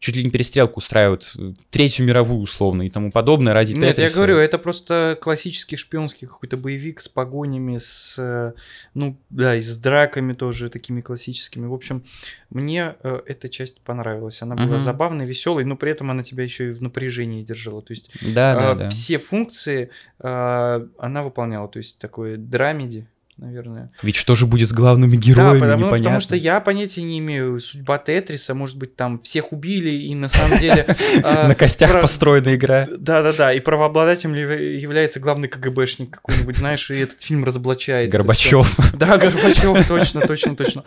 [0.04, 4.10] Чуть ли не перестрелку устраивают, э, третью мировую условно и тому подобное ради Нет, я
[4.10, 8.52] говорю, это просто классический шпионский какой-то боевик с погонями, с, э,
[8.92, 11.64] ну, да, и с драками тоже такими классическими.
[11.64, 12.04] В общем,
[12.50, 14.42] мне э, эта часть понравилась.
[14.42, 14.78] Она была Мгм.
[14.78, 17.80] забавной, веселой, но при этом она тебя еще и в напряжении держала.
[17.80, 18.88] То есть Да, да, э, да.
[18.90, 19.88] все функции
[20.20, 21.66] э, она выполняла.
[21.68, 23.90] То есть такой драмеди, наверное.
[24.02, 25.98] Ведь что же будет с главными героями, да, потому, непонятно.
[25.98, 27.58] потому что я понятия не имею.
[27.58, 30.86] Судьба Тетриса, может быть, там всех убили, и на самом деле...
[31.22, 32.86] э, На костях построена игра.
[32.96, 38.10] Да-да-да, и правообладателем является главный КГБшник какой-нибудь, знаешь, и этот фильм разоблачает.
[38.10, 38.78] Горбачев.
[38.94, 40.84] Да, Горбачев, точно, точно, точно.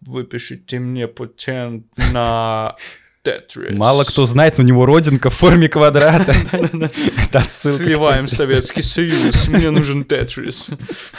[0.00, 2.76] Выпишите мне патент на
[3.22, 3.76] Тетрис.
[3.76, 6.32] Мало кто знает, но у него родинка в форме квадрата.
[7.48, 8.28] Сливаем.
[8.28, 10.70] Советский Союз, мне нужен Тетрис.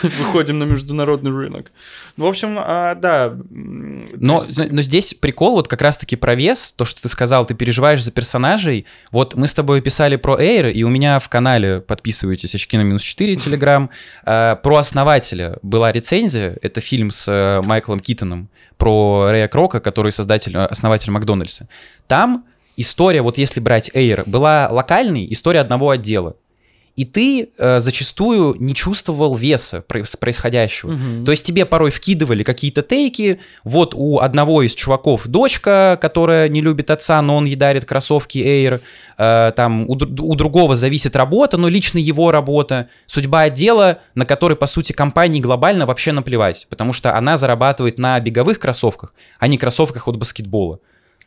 [0.01, 1.71] Выходим на международный рынок.
[2.17, 3.35] Ну, в общем, а, да.
[3.49, 8.12] Но, здесь прикол вот как раз-таки про вес, то, что ты сказал, ты переживаешь за
[8.12, 8.85] персонажей.
[9.12, 12.81] Вот мы с тобой писали про Эйр, и у меня в канале, подписывайтесь, очки на
[12.81, 13.89] минус 4, телеграм,
[14.25, 18.49] э, про основателя была рецензия, это фильм с э, Майклом Китоном,
[18.80, 21.68] про Рэя Крока, который создатель, э, основатель Макдональдса.
[22.08, 22.46] Там
[22.78, 26.36] история, вот если брать Эйр, была локальной, история одного отдела.
[26.99, 30.91] И ты э, зачастую не чувствовал веса проис- происходящего.
[30.91, 31.23] Мгм.
[31.23, 33.39] То есть тебе порой вкидывали какие-то тейки.
[33.63, 38.39] Вот у одного из чуваков дочка, которая не любит отца, но он ей дарит кроссовки
[38.39, 38.81] Air.
[39.17, 42.89] Э, там у, у другого зависит работа, но лично его работа.
[43.05, 46.67] Судьба отдела, на который, по сути, компании глобально вообще наплевать.
[46.69, 50.79] Потому что она зарабатывает на беговых кроссовках, а не кроссовках от баскетбола.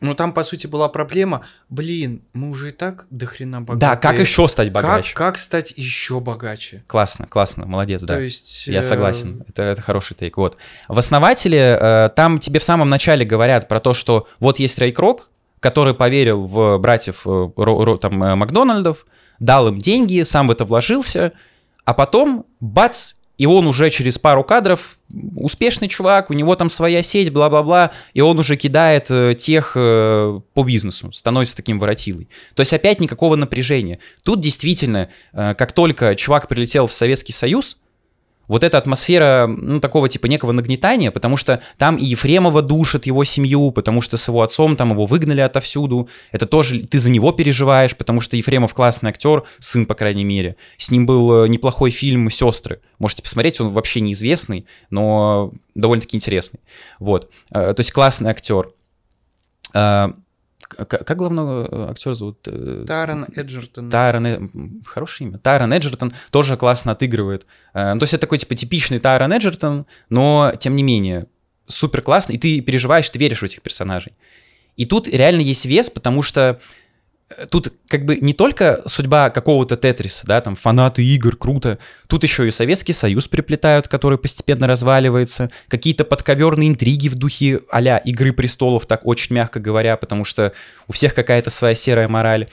[0.03, 1.43] Ну, там, по сути, была проблема.
[1.69, 3.79] Блин, мы уже и так до хрена богатые.
[3.79, 5.15] Да, как еще стать Как, богаче?
[5.15, 6.83] как стать еще богаче?
[6.89, 8.17] Классно, классно, молодец, да.
[8.17, 8.67] То есть...
[8.67, 10.37] Я э, согласен, это, это хороший тейк.
[10.37, 10.57] Вот.
[10.89, 14.91] В основателе э, там тебе в самом начале говорят про то, что вот есть Рэй
[14.91, 19.07] Крок, который поверил в братьев э, там, Макдональдов,
[19.39, 21.33] дал им деньги, сам в это вложился,
[21.85, 24.99] а потом, бац, и он уже через пару кадров
[25.35, 30.41] успешный чувак, у него там своя сеть, бла-бла-бла, и он уже кидает э, тех э,
[30.55, 32.29] по бизнесу, становится таким воротилой.
[32.55, 33.99] То есть опять никакого напряжения.
[34.23, 37.79] Тут действительно, э, как только чувак прилетел в Советский Союз,
[38.49, 43.25] вот эта атмосфера, ну, такого типа некого нагнетания, потому что там и Ефремова душит его
[43.25, 46.09] семью, потому что с его отцом там его выгнали отовсюду.
[46.33, 50.57] Это тоже ты за него переживаешь, потому что Ефремов классный актер, сын, по крайней мере.
[50.77, 52.81] С ним был э, неплохой фильм «Сестры».
[52.99, 56.61] Можете посмотреть, он вообще неизвестный, но довольно-таки интересный.
[56.99, 57.31] Вот.
[57.53, 58.71] Э, То есть классный актер.
[60.79, 62.39] Э, к- Как главного актера зовут?
[62.47, 63.91] Э, Таран Эджертон.
[63.91, 64.41] Тайрон, Э-
[64.87, 65.39] хорошее имя.
[65.39, 67.47] Тайрон Эджертон тоже классно отыгрывает.
[67.75, 71.27] Э, ну, то есть это такой, типа, типичный Тайрон Эджертон, но, тем не менее,
[71.67, 74.13] супер классно, и ты переживаешь, ты веришь в этих персонажей.
[74.77, 76.57] И тут реально есть вес, потому что э,
[77.51, 82.47] тут как бы не только судьба какого-то Тетриса, да, там фанаты игр, круто, тут еще
[82.47, 88.87] и Советский Союз приплетают, который постепенно разваливается, какие-то подковерные интриги в духе а-ля Игры Престолов,
[88.87, 90.53] так очень мягко говоря, потому что
[90.89, 92.49] у всех какая-то своя серая мораль.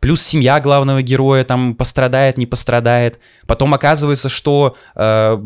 [0.00, 3.20] Плюс семья главного героя там пострадает, не пострадает.
[3.46, 5.38] Потом оказывается, что э,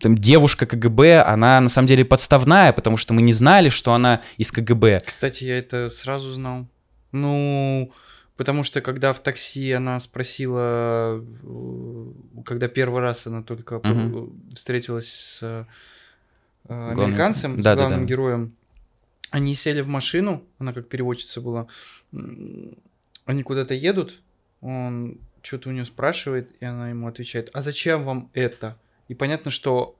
[0.00, 4.20] там, девушка КГБ, она на самом деле подставная, потому что мы не знали, что она
[4.36, 5.02] из КГБ.
[5.04, 6.68] Кстати, я это сразу знал.
[7.10, 7.90] Ну,
[8.38, 12.06] потому что когда в такси она спросила, э,
[12.46, 14.32] когда первый раз она только Мгм.
[14.54, 15.64] встретилась с э,
[16.68, 17.88] Главным- американцем, с Да-да-да.
[17.88, 18.52] главным героем,
[19.30, 21.66] они сели в машину, она как переводчица была,
[22.12, 24.20] они куда-то едут,
[24.60, 28.76] он что-то у нее спрашивает, и она ему отвечает, а зачем вам это?
[29.08, 29.97] И понятно, что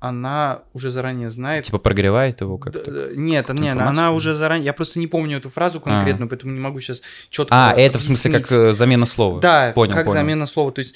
[0.00, 1.64] она уже заранее знает.
[1.64, 2.90] Типа прогревает его как-то?
[2.90, 3.88] Да, нет, нет, информацию?
[3.88, 4.66] она уже заранее.
[4.66, 7.54] Я просто не помню эту фразу конкретно, поэтому не могу сейчас четко.
[7.54, 9.40] А, это в смысле как э, замена слова?
[9.40, 10.14] Да, Понял, как понял.
[10.14, 10.70] замена слова.
[10.70, 10.94] То есть,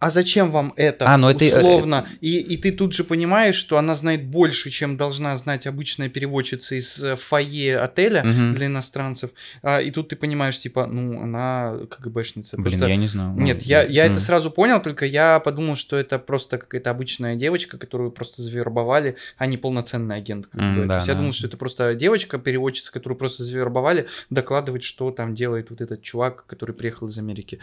[0.00, 1.06] а зачем вам это?
[1.06, 2.08] А, ну это, э, условно.
[2.20, 6.74] И, и ты тут же понимаешь, что она знает больше, чем должна знать обычная переводчица
[6.74, 8.52] из э, фойе отеля Мгм.
[8.52, 9.30] для иностранцев.
[9.62, 12.56] А, и тут ты понимаешь, типа, ну, она КГБшница.
[12.56, 13.34] Блин, Просто- я не знал.
[13.34, 14.12] Ну, Нет, я, я м.
[14.12, 19.16] это сразу понял, только я подумал, что это просто какая-то обычная девочка, которую просто завербовали,
[19.36, 20.46] а не полноценный агент.
[20.46, 20.82] Как М, бы.
[20.82, 21.20] То да, есть я да.
[21.20, 26.00] думал, что это просто девочка, переводчица, которую просто завербовали, докладывать, что там делает вот этот
[26.00, 27.58] чувак, который приехал из Америки.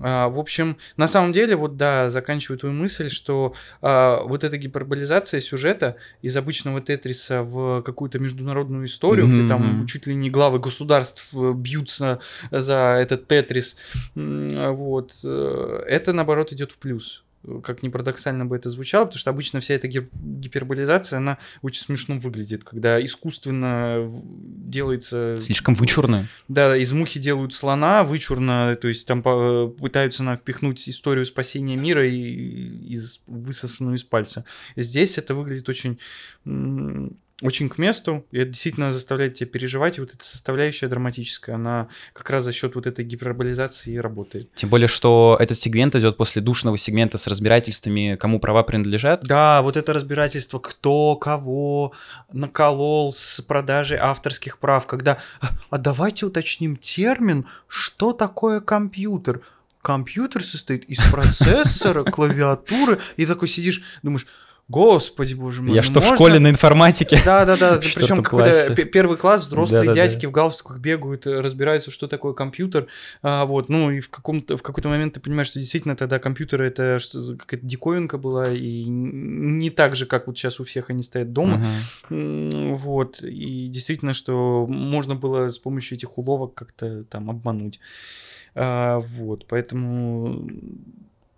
[0.00, 4.58] А, в общем, на самом деле, вот да, заканчиваю твою мысль, что а, вот эта
[4.58, 10.58] гиперболизация сюжета из обычного Тетриса в какую-то международную историю, где там чуть ли не главы
[10.58, 12.20] государств э, бьются
[12.50, 13.76] за этот Тетрис,
[14.14, 17.24] вот, э, это наоборот идет в плюс.
[17.64, 21.82] Как ни парадоксально бы это звучало, потому что обычно вся эта гип- гиперболизация, она очень
[21.82, 25.34] смешно выглядит, когда искусственно делается...
[25.38, 26.26] Слишком вычурно.
[26.46, 31.76] Да, из мухи делают слона, вычурно, то есть там по- пытаются нам впихнуть историю спасения
[31.76, 34.44] мира и, из, высосанную из пальца.
[34.76, 35.98] Здесь это выглядит очень,
[37.42, 41.88] очень к месту, и это действительно заставляет тебя переживать, и вот эта составляющая драматическая, она
[42.12, 44.54] как раз за счет вот этой гиперболизации и работает.
[44.54, 49.22] Тем более, что этот сегмент идет после душного сегмента с разбирательствами, кому права принадлежат.
[49.24, 51.92] Да, вот это разбирательство, кто кого
[52.32, 59.40] наколол с продажей авторских прав, когда, «А, а давайте уточним термин, что такое компьютер.
[59.82, 64.26] Компьютер состоит из процессора, клавиатуры, и такой сидишь, думаешь,
[64.72, 65.74] господи, боже мой.
[65.74, 67.18] Я ну что, в можно?» школе на информатике?
[67.24, 67.80] Да, да, да.
[67.80, 72.32] В Причем какой-то пе- первый класс, взрослые дядьки в галстуках бегают, э, разбираются, что такое
[72.32, 72.86] компьютер.
[73.22, 76.66] А, вот, ну и в каком-то в какой-то момент ты понимаешь, что действительно тогда компьютеры
[76.66, 76.98] это
[77.38, 81.64] какая-то диковинка была, и не так же, как вот сейчас у всех они стоят дома.
[82.08, 87.78] Вот, и действительно, что можно было с помощью этих уловок как-то там обмануть.
[88.54, 90.48] А, вот, поэтому,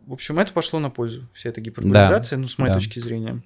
[0.06, 2.78] в общем, это пошло на пользу, вся эта гиперболизация, ну, с моей да.
[2.78, 3.42] точки зрения.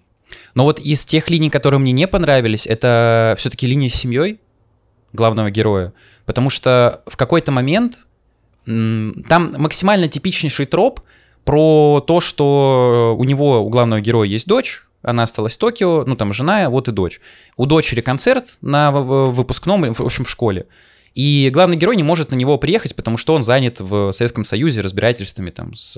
[0.55, 4.41] Но вот из тех линий, которые мне не понравились, это все-таки линия с семьей
[5.13, 5.93] главного героя.
[6.27, 8.07] Потому что в какой-то момент
[8.65, 11.01] там максимально типичнейший троп
[11.45, 16.17] про то, что у него, у главного героя есть дочь, она осталась в Токио, ну
[16.17, 17.21] там жена, вот и дочь.
[17.57, 20.67] У дочери концерт на выпускном, в общем, в школе.
[21.15, 24.81] И главный герой не может на него приехать, потому что он занят в Советском Союзе
[24.81, 25.97] разбирательствами там с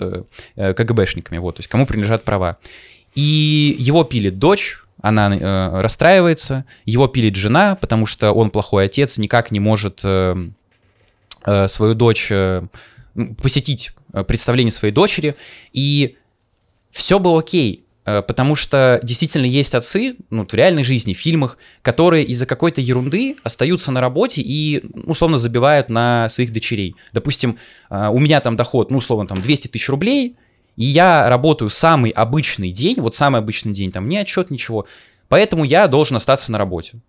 [0.56, 2.58] э, КГБшниками, вот, то есть кому принадлежат права.
[3.14, 9.18] И его пилит дочь, она э, расстраивается, его пилит жена, потому что он плохой отец,
[9.18, 10.36] никак не может э,
[11.44, 12.66] э, свою дочь э,
[13.42, 15.34] посетить э, представление своей дочери,
[15.72, 16.16] и
[16.90, 17.89] все было окей, э,
[18.26, 23.36] потому что действительно есть отцы, ну, в реальной жизни, в фильмах, которые из-за какой-то ерунды
[23.42, 26.96] остаются на работе и, условно, забивают на своих дочерей.
[27.12, 27.58] Допустим,
[27.90, 30.36] э, у меня там доход, ну, условно, там 200 тысяч рублей,
[30.76, 34.86] и я работаю самый обычный день, вот самый обычный день, там, ни отчет, ничего,
[35.28, 37.00] поэтому я должен остаться на работе.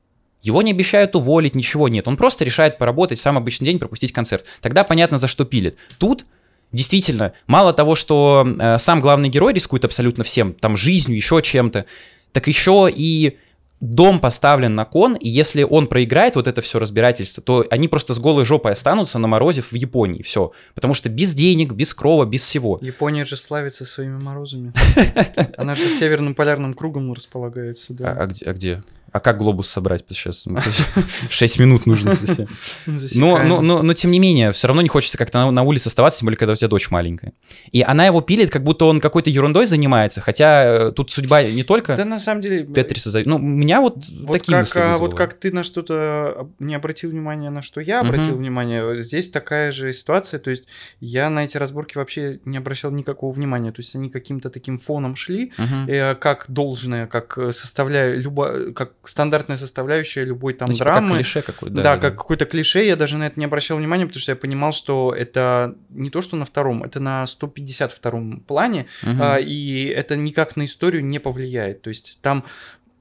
[0.42, 2.08] Его не обещают уволить, ничего нет.
[2.08, 4.46] Он просто решает поработать самый обычный день, пропустить концерт.
[4.60, 5.78] Тогда понятно, за что пилит.
[6.00, 6.26] Тут
[6.72, 11.86] действительно, мало того, что э, сам главный герой рискует абсолютно всем, там, жизнью, еще чем-то,
[12.32, 13.38] так еще и
[13.82, 18.14] дом поставлен на кон, и если он проиграет вот это все разбирательство, то они просто
[18.14, 20.52] с голой жопой останутся на морозе в Японии, все.
[20.76, 22.78] Потому что без денег, без крова, без всего.
[22.82, 24.72] Япония же славится своими морозами.
[25.58, 28.30] Она же северным полярным кругом располагается, А, да.
[28.46, 30.46] а где, а как глобус собрать сейчас?
[31.30, 32.14] 6 минут нужно.
[32.16, 32.48] совсем.
[33.16, 35.88] Но, но, но, но тем не менее, все равно не хочется как-то на, на улице
[35.88, 37.34] оставаться, тем более, когда у тебя дочь маленькая.
[37.72, 41.64] И она его пилит, как будто он какой-то ерундой занимается, хотя э, тут судьба не
[41.64, 42.66] только Да, на самом деле...
[42.66, 43.22] Тетриса.
[43.26, 45.08] Ну, меня вот, Вот такие как, мысли а, вызвало.
[45.08, 49.72] вот как ты на что-то не обратил внимания, на что я обратил внимание, здесь такая
[49.72, 50.68] же ситуация, то есть
[51.00, 55.16] я на эти разборки вообще не обращал никакого внимания, то есть они каким-то таким фоном
[55.16, 55.88] шли, Мгм.
[55.88, 60.94] э, как должное, как э, составляя, любо, как стандартная составляющая любой там Ну, типа как
[60.96, 61.16] драмы.
[61.16, 61.76] клише какое-то.
[61.76, 64.36] Да, да, как какое-то клише, я даже на это не обращал внимания, потому что я
[64.36, 69.22] понимал, что это не то, что на втором, это на 152-м плане, Мгм.
[69.22, 71.82] а, и это никак на историю не повлияет.
[71.82, 72.44] То есть там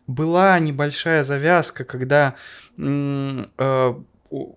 [0.06, 2.34] была небольшая завязка, когда
[2.78, 4.04] м, э, у-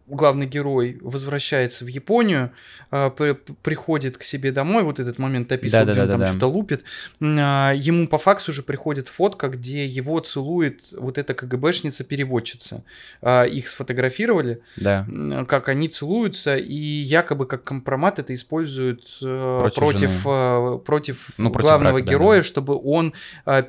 [0.07, 2.51] главный герой возвращается в Японию,
[2.91, 3.33] а, при-
[3.63, 6.31] приходит к себе домой, вот этот момент описывал, где он там Да-да-да-да-да.
[6.39, 6.83] что-то лупит,
[7.21, 12.83] а, ему по факсу уже приходит фотка, где его целует вот эта КГБшница-переводчица.
[13.21, 15.07] А, Их сфотографировали, Да.
[15.47, 21.49] как они целуются, и якобы как компромат это используют э, Против против, э, против, Ну,
[21.51, 22.43] против главного брака, да, героя, да.
[22.43, 23.13] чтобы он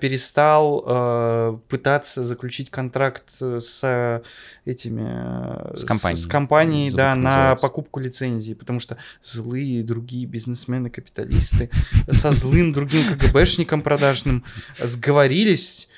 [0.01, 4.23] перестал э, пытаться заключить контракт с
[4.65, 6.23] этими С компанией.
[6.23, 11.71] с компанией, да, на покупку лицензии, потому что злые другие бизнесмены, капиталисты
[12.11, 14.45] со злым другим КГБшником продажным
[14.79, 15.89] сговорились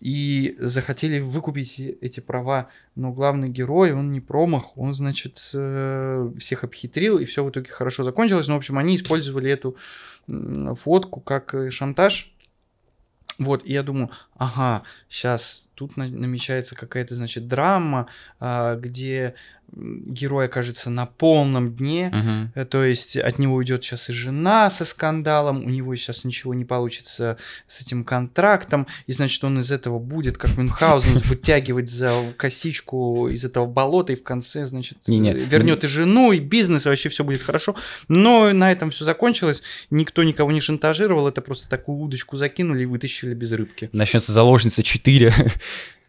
[0.00, 6.64] и захотели выкупить эти права, но главный герой, он не промах, он, значит, э, всех
[6.64, 8.48] обхитрил, и все в итоге хорошо закончилось.
[8.48, 9.76] Ну, в общем, они использовали эту
[10.26, 12.32] фотку как шантаж.
[13.40, 18.06] Вот, и я думаю, ага, сейчас тут на- намечается какая-то, значит, драма,
[18.38, 19.34] а, где
[19.72, 22.50] герой окажется на полном дне.
[22.54, 26.54] Э, То есть от него уйдет сейчас и жена со скандалом, у него сейчас ничего
[26.54, 32.12] не получится с этим контрактом, и значит он из этого будет, как Мюнхгаузен, вытягивать за
[32.36, 37.08] косичку из этого болота, и в конце, значит, вернет и жену, и бизнес, и вообще
[37.08, 37.76] все будет хорошо.
[38.08, 42.86] Но на этом все закончилось, никто никого не шантажировал, это просто такую удочку закинули и
[42.86, 43.88] вытащили без рыбки.
[43.92, 45.32] Начнется заложница 4.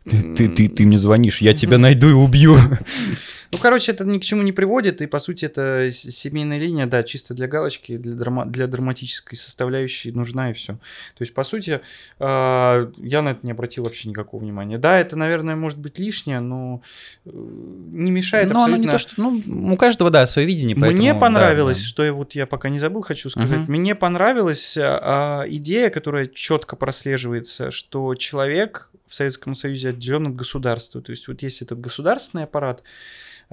[0.04, 2.58] Ты, ты, ты, ты мне звонишь, я тебя найду и убью.
[3.52, 7.04] Ну, короче, это ни к чему не приводит, и, по сути, это семейная линия, да,
[7.04, 10.74] чисто для галочки, для, драма- для драматической составляющей нужна, и все.
[10.74, 11.82] То есть, по сути,
[12.20, 14.78] э, я на это не обратил вообще никакого внимания.
[14.78, 16.82] Да, это, наверное, может быть лишнее, но
[17.26, 18.86] э, не мешает Но оно абсолютно...
[18.86, 19.14] не то, что...
[19.18, 21.02] Ну, у каждого, да, свое видение, поэтому...
[21.02, 21.86] Мне да, понравилось, да.
[21.86, 23.60] что я вот я пока не забыл, хочу сказать.
[23.60, 23.72] Мгм.
[23.74, 31.02] Мне понравилась а, идея, которая четко прослеживается, что человек в Советском Союзе отделен от государства.
[31.02, 32.82] То есть вот есть этот государственный аппарат,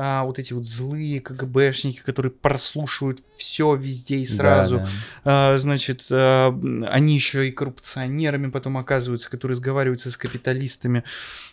[0.00, 4.78] а, вот эти вот злые КГБшники, которые прослушивают все везде и Да, сразу.
[4.78, 4.88] да.
[5.24, 6.48] А, значит, а,
[6.88, 11.02] они еще и коррупционерами потом оказываются, которые сговариваются с капиталистами.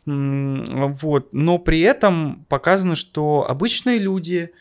[0.05, 1.33] Вот.
[1.33, 4.51] Но при этом показано, что обычные люди,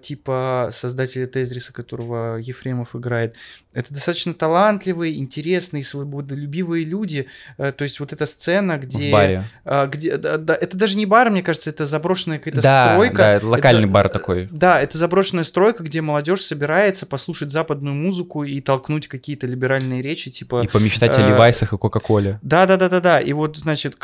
[0.00, 3.36] типа создателя Тетриса, которого Ефремов играет,
[3.74, 7.28] это достаточно талантливые, интересные, свободолюбивые люди.
[7.58, 9.08] Э, То есть вот эта сцена, где...
[9.10, 9.44] В баре.
[9.64, 13.16] а, где да, да, это даже не бар, мне кажется, это заброшенная какая-то Да, стройка.
[13.16, 14.48] да, это локальный Это- бар такой.
[14.50, 20.30] Да, это заброшенная стройка, где молодежь собирается послушать западную музыку и толкнуть какие-то либеральные речи,
[20.30, 20.62] типа...
[20.64, 22.40] И помечтать о э, Левайсах и Кока-Коле.
[22.42, 23.20] Да, да, да, да, да.
[23.20, 23.96] И вот, значит,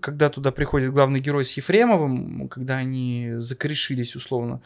[0.00, 4.60] когда туда приходит главный герой с Ефремовым, когда они закорешились условно, условно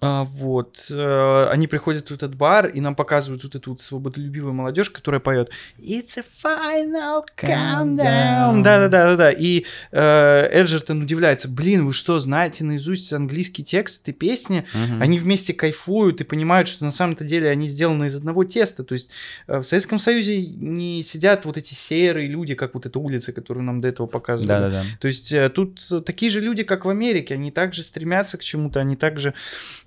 [0.00, 4.54] а, вот, э, они приходят в этот бар, и нам показывают вот эту вот свободолюбивую
[4.54, 8.62] молодежь, которая поет It's a final countdown.
[8.62, 9.30] Да, да, да, да, да.
[9.32, 14.64] И э, Эджертон удивляется, блин, вы что, знаете наизусть английский текст этой песни?
[14.72, 15.02] Мгм.
[15.02, 18.84] Они вместе кайфуют и понимают, что на самом-то деле они сделаны из одного теста.
[18.84, 19.10] То есть
[19.48, 23.64] э, в Советском Союзе не сидят вот эти серые люди, как вот эта улица, которую
[23.64, 24.48] нам до этого показывали.
[24.48, 24.82] Да-да-да.
[25.00, 28.78] То есть э, тут такие же люди, как в Америке, они также стремятся к чему-то,
[28.78, 29.34] они также...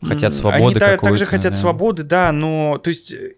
[0.01, 1.57] Хотят Они свободы та- какой-то, также хотят да.
[1.57, 3.33] свободы, да, но то есть э,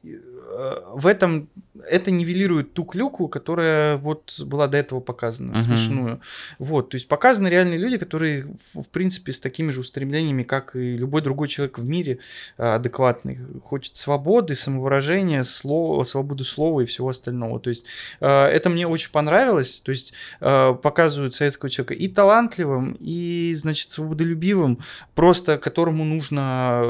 [0.94, 1.50] в этом
[1.90, 5.62] это нивелирует ту клюку, которая вот была до этого показана, Мгм.
[5.62, 6.22] смешную.
[6.60, 10.76] Вот, то есть показаны реальные люди, которые, в, в принципе, с такими же устремлениями, как
[10.76, 12.20] и любой другой человек в мире,
[12.58, 17.60] а, адекватный, хочет свободы, самовыражения, слова, свободы слова и всего остального.
[17.60, 17.86] То есть
[18.20, 19.82] а, это мне очень понравилось.
[19.82, 24.80] То есть а, показывают советского человека и талантливым, и, значит, свободолюбивым,
[25.16, 26.84] просто которому нужно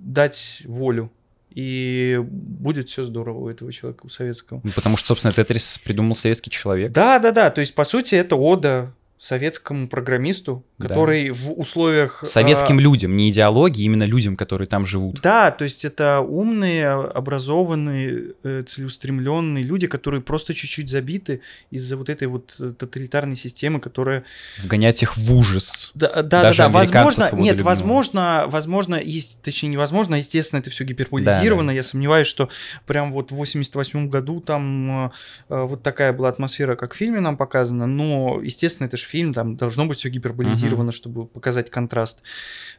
[0.00, 1.10] дать волю.
[1.54, 4.60] И будет все здорово у этого человека, у советского.
[4.64, 6.92] Ну, Потому что, собственно, Тетрис придумал советский человек.
[6.92, 7.50] Да, да, да.
[7.50, 8.92] То есть, по сути, это ода
[9.24, 10.88] советскому программисту, Да.
[10.88, 12.22] который в условиях...
[12.22, 15.20] а, Советским людям, не идеологии, именно людям, которые там живут.
[15.22, 22.10] Да, то есть это умные, образованные, э, целеустремленные люди, которые просто чуть-чуть забиты из-за вот
[22.10, 24.24] этой вот э, тоталитарной системы, которая...
[24.62, 25.92] Вгонять их в ужас.
[25.94, 26.66] Да, да, да, Даже да.
[26.66, 31.70] американца Возможно, нет, возможно, возможно, есть, точнее, невозможно, естественно, это все гиперболизировано.
[31.70, 32.50] Я сомневаюсь, что
[32.86, 35.10] прям вот в 88 году там э,
[35.48, 39.32] э, вот такая была атмосфера, как в фильме нам показана, но, естественно, это же фильм,
[39.32, 42.22] там должно быть все гиперболизировано, чтобы показать контраст.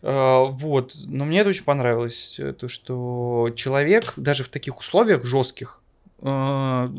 [0.01, 0.93] Э, Вот.
[1.05, 5.79] Но мне это очень понравилось, э, то, что человек даже в таких условиях жестких
[6.21, 6.89] э,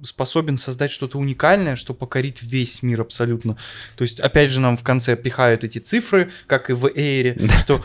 [0.00, 3.58] способен создать что-то уникальное, что покорит весь мир абсолютно.
[3.96, 7.84] То есть, опять же, нам в конце пихают эти цифры, как и в Эйре, что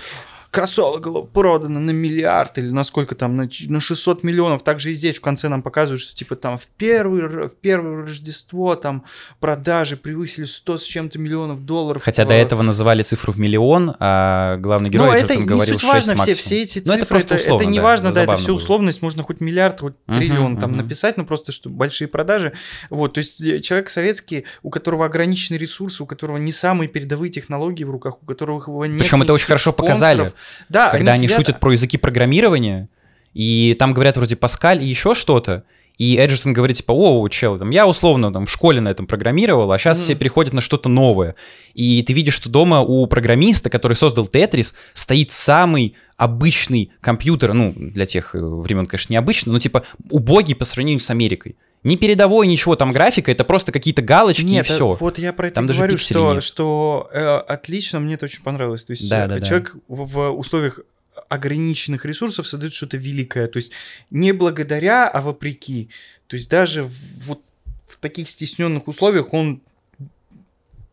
[0.51, 4.63] кроссовок продано на миллиард или на сколько там, на, на 600 миллионов.
[4.63, 8.75] Также и здесь в конце нам показывают, что типа там в, первый, в первое Рождество
[8.75, 9.05] там
[9.39, 12.03] продажи превысили 100 с чем-то миллионов долларов.
[12.03, 15.87] Хотя до этого называли цифру в миллион, а главный герой Но это не говорил суть
[15.87, 16.37] важно, 6 все, максимум.
[16.37, 18.47] все эти Ну, цифры, это просто это, условно, это не да, важно, да, это все
[18.47, 18.55] было.
[18.55, 20.79] условность, можно хоть миллиард, хоть Мгм, триллион там мгм.
[20.81, 22.51] написать, но просто что большие продажи.
[22.89, 27.29] Вот, то есть э, человек советский, у которого ограниченные ресурсы, у которого не самые передовые
[27.29, 30.33] технологии в руках, у которого нет Причем это очень хорошо показали.
[30.69, 32.89] Да, когда они сидят- шутят про языки программирования,
[33.33, 35.63] и там говорят вроде Паскаль и еще что-то,
[35.97, 39.71] и Эджертон говорит, типа, о, чел, там, я условно там в школе на этом программировал,
[39.71, 40.03] а сейчас Мгм.
[40.05, 41.35] все переходят на что-то новое.
[41.75, 47.73] И ты видишь, что дома у программиста, который создал Тетрис, стоит самый обычный компьютер, ну,
[47.75, 51.55] для тех э, времен, конечно, необычный, но типа убогий по сравнению с Америкой.
[51.83, 54.93] Не передовой, ничего, там графика, это просто какие-то галочки Нет, и все.
[54.93, 56.43] э, вот я про это Там даже говорю, пикселей что, нет.
[56.43, 58.83] что э, отлично, мне это очень понравилось.
[58.83, 59.45] То есть Да, э, да, да.
[59.45, 60.79] человек в, в условиях
[61.27, 63.47] ограниченных ресурсов создает что-то великое.
[63.47, 63.71] То есть
[64.11, 65.89] не благодаря, а вопреки.
[66.27, 66.87] То есть даже
[67.25, 67.41] вот
[67.87, 69.61] в таких стесненных условиях он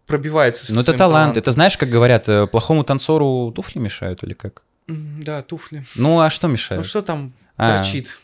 [0.07, 0.75] пробивается.
[0.75, 0.99] Ну, это талант.
[1.13, 1.41] талантом.
[1.43, 4.63] Это знаешь, как говорят, э, плохому танцору туфли мешают или как?
[4.87, 5.85] Да, туфли.
[5.97, 6.87] Ну, а что Ну мешает?
[6.87, 8.19] что там А, торчит?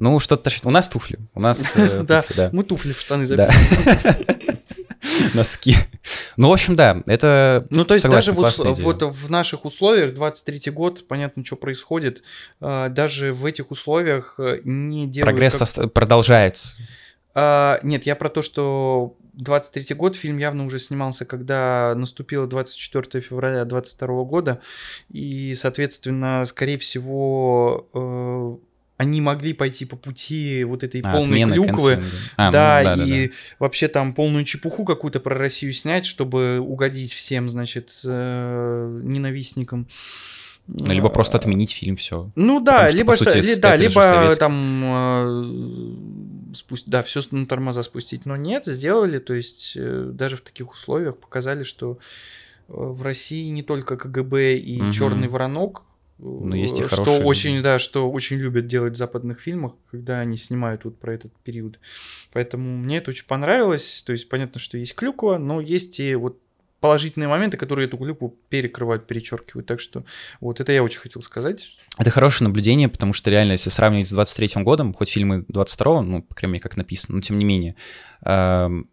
[0.00, 0.64] Ну, что-то торчит.
[0.64, 1.18] У нас туфли.
[1.34, 2.50] У нас э, Да, туфли, да.
[2.52, 3.50] мы туфли в штаны забили.
[5.34, 5.76] Носки.
[6.38, 7.66] Ну, в общем, да, это...
[7.70, 12.22] Ну, то есть даже вот в наших условиях, 23-й год, понятно, что происходит,
[12.60, 15.26] а, даже в этих условиях э, не делают...
[15.26, 16.76] Прогресс продолжается.
[17.34, 23.22] А, нет, я про то, что 23-й год фильм явно уже снимался, когда наступило 24
[23.22, 24.60] февраля 22 года,
[25.10, 28.69] и, соответственно, скорее всего, э,
[29.00, 32.02] они могли пойти по пути вот этой А, полной клюквы.
[32.36, 33.34] А, ну, да, да, да, и да.
[33.58, 39.88] вообще там полную чепуху какую-то про Россию снять, чтобы угодить всем, значит, э, ненавистникам.
[40.66, 42.30] Ну, либо просто отменить фильм, все.
[42.36, 44.38] Ну да, Потому что, либо сути, ли- да, либо советский.
[44.38, 50.36] там э, спусть, да, все на тормоза спустить, но нет, сделали, то есть э, даже
[50.36, 51.98] в таких условиях показали, что
[52.68, 54.92] э, в России не только КГБ и Мгм.
[54.92, 55.89] Черный воронок, э,
[56.22, 57.64] Но есть и что хорошие очень, люди.
[57.64, 61.78] да, что очень любят делать в западных фильмах, когда они снимают вот про этот период.
[62.32, 64.02] Поэтому мне это очень понравилось.
[64.02, 66.38] То есть понятно, что есть клюква, но есть и вот
[66.80, 69.66] положительные моменты, которые эту клюкву перекрывают, перечеркивают.
[69.66, 70.04] Так что
[70.40, 71.76] вот это я очень хотел сказать.
[71.98, 76.22] Это хорошее наблюдение, потому что реально, если сравнивать с 23-м годом, хоть фильмы 22-го, ну,
[76.22, 77.76] по крайней мере, как написано, но тем не менее,
[78.24, 78.90] эм,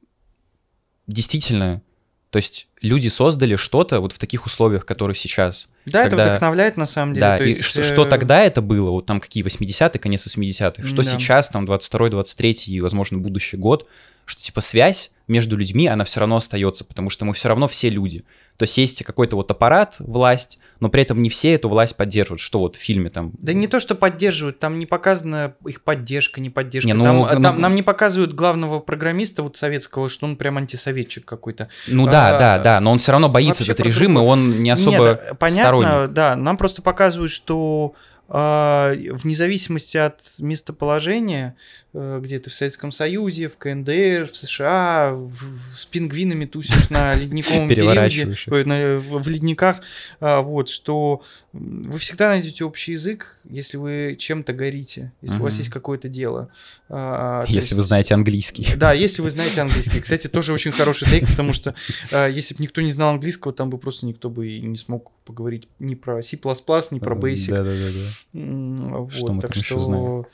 [1.07, 1.81] действительно,
[2.29, 5.69] то есть люди создали что-то вот в таких условиях, которые сейчас.
[5.85, 7.25] Да, Когда- это вдохновляет на самом деле.
[7.27, 10.25] Да, То и есть, что, э, что тогда это было, вот там какие 80-е, конец
[10.27, 11.03] 80-х, что Да.
[11.03, 13.87] сейчас, там 22-й, 23-й и, возможно, будущий год,
[14.25, 17.89] что типа связь между людьми, она все равно остается, потому что мы все равно все
[17.89, 18.23] люди.
[18.57, 22.41] То есть есть какой-то вот аппарат, власть, но при этом не все эту власть поддерживают,
[22.41, 23.31] что вот в фильме там...
[23.37, 26.87] Да не то, что поддерживают, там не показана их поддержка, не поддержка.
[26.87, 30.57] Не, ну, там, ну, там нам не показывают главного программиста вот советского, что он прям
[30.57, 31.69] антисоветчик какой-то.
[31.87, 34.71] Ну да, А, да, да, но он все равно боится этот режим, и он не
[34.71, 36.13] особо Нет, э, понятно, сторонник.
[36.13, 37.93] да, нам просто показывают, что
[38.29, 41.55] а, вне зависимости от местоположения,
[41.99, 47.15] э, где ты в Советском Союзе, в КНДР, в США, в- с пингвинами тусишь на
[47.15, 48.25] ледниковом периоде,
[48.65, 49.81] на- в ледниках,
[50.19, 51.21] а, вот, что
[51.53, 56.49] вы всегда найдете общий язык, если вы чем-то горите, если у вас есть какое-то дело.
[56.89, 58.67] А, Если вы знаете английский.
[58.77, 59.99] да, если вы знаете английский.
[59.99, 61.73] Кстати, тоже очень хороший тейк, потому что
[62.11, 65.11] э, если бы никто не знал английского, там бы просто никто бы и не смог
[65.25, 67.49] поговорить ни про C++, ни про Basic.
[67.49, 68.39] Да, да, да, да.
[68.39, 69.79] М, Вот, Что мы так там что...
[69.79, 70.25] знаем?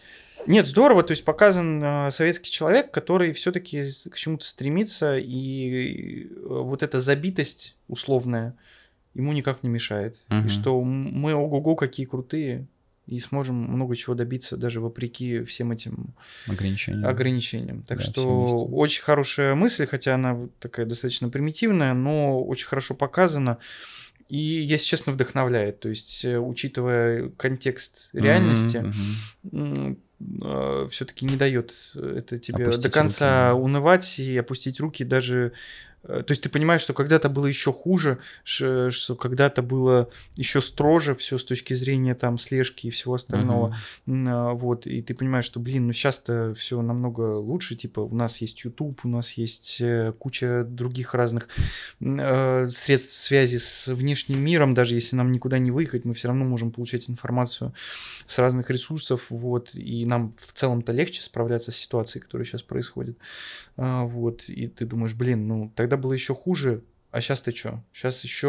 [0.48, 6.28] Нет, здорово, то есть показан э, советский человек, который все-таки к чему-то стремится, и э,
[6.40, 8.56] вот эта забитость условная
[9.14, 10.22] ему никак не мешает.
[10.30, 10.46] Мгм.
[10.46, 12.68] И что мы ого-го какие крутые,
[13.06, 16.14] и сможем много чего добиться даже вопреки всем этим
[16.48, 17.06] Ограничения.
[17.06, 17.82] ограничениям.
[17.84, 23.58] Так Да, что очень хорошая мысль, хотя она такая достаточно примитивная, но очень хорошо показана.
[24.30, 25.82] И, если честно, вдохновляет.
[25.82, 29.98] То есть, э, учитывая контекст реальности, Мгм, мгм.
[30.90, 33.62] Все-таки не дает это тебе Опустить до конца руки.
[33.64, 35.54] унывать и опустить руки даже.
[36.04, 41.16] Э, То есть ты понимаешь, что когда-то было еще хуже, что когда-то было еще строже
[41.16, 43.76] все с точки зрения там слежки и всего остального.
[44.08, 48.42] А, Вот, и ты понимаешь, что, блин, ну сейчас-то все намного лучше, типа, у нас
[48.42, 51.48] есть YouTube, у нас есть э, куча других разных
[52.00, 56.46] э, средств связи с внешним миром, даже если нам никуда не выехать, мы все равно
[56.46, 57.74] можем получать информацию
[58.26, 63.18] с разных ресурсов, вот, и нам в целом-то легче справляться с ситуацией, которая сейчас происходит.
[63.78, 66.82] А, Вот, и ты думаешь, блин, ну тогда было еще хуже,
[67.12, 67.80] а сейчас ты что?
[67.94, 68.48] Сейчас еще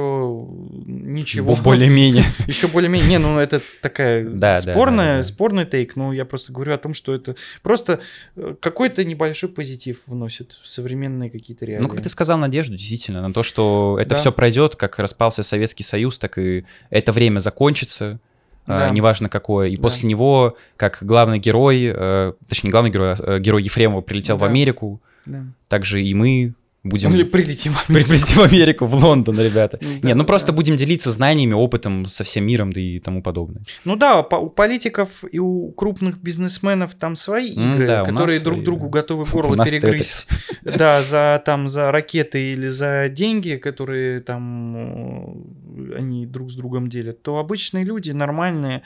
[0.86, 1.54] ничего.
[1.54, 2.24] Более-менее.
[2.46, 3.08] Еще более-менее.
[3.10, 5.22] Не, ну это такая Да, спорная, да, да.
[5.22, 8.00] спорный тейк, но я просто говорю о том, что это просто
[8.36, 11.82] э, какой-то небольшой позитив вносит в современные какие-то реалии.
[11.82, 15.82] Ну, как ты сказал, надежду, действительно, на то, что это все пройдет, как распался Советский
[15.82, 18.18] Союз, так и это время закончится,
[18.66, 18.90] а, Да.
[18.90, 19.68] неважно какое.
[19.68, 19.82] И Да.
[19.82, 24.36] после него, как главный герой, э, точнее, не главный герой, а э, герой Ефремова прилетел
[24.36, 24.46] в Да.
[24.46, 25.44] Америку, Да.
[25.68, 27.12] также и мы будем...
[27.12, 29.78] Или прилетим в При- Прилетим в Америку, в Лондон, ребята.
[29.80, 30.26] Да, Не, ну да.
[30.26, 33.62] просто будем делиться знаниями, опытом со всем миром, да и тому подобное.
[33.84, 38.88] Ну да, у политиков и у крупных бизнесменов там свои игры, которые друг свои, другу
[38.88, 40.28] готовы горло перегрызть.
[40.62, 46.88] Да, за там за ракеты или за деньги, которые там э, они друг с другом
[46.88, 48.82] делят, то обычные люди нормальные,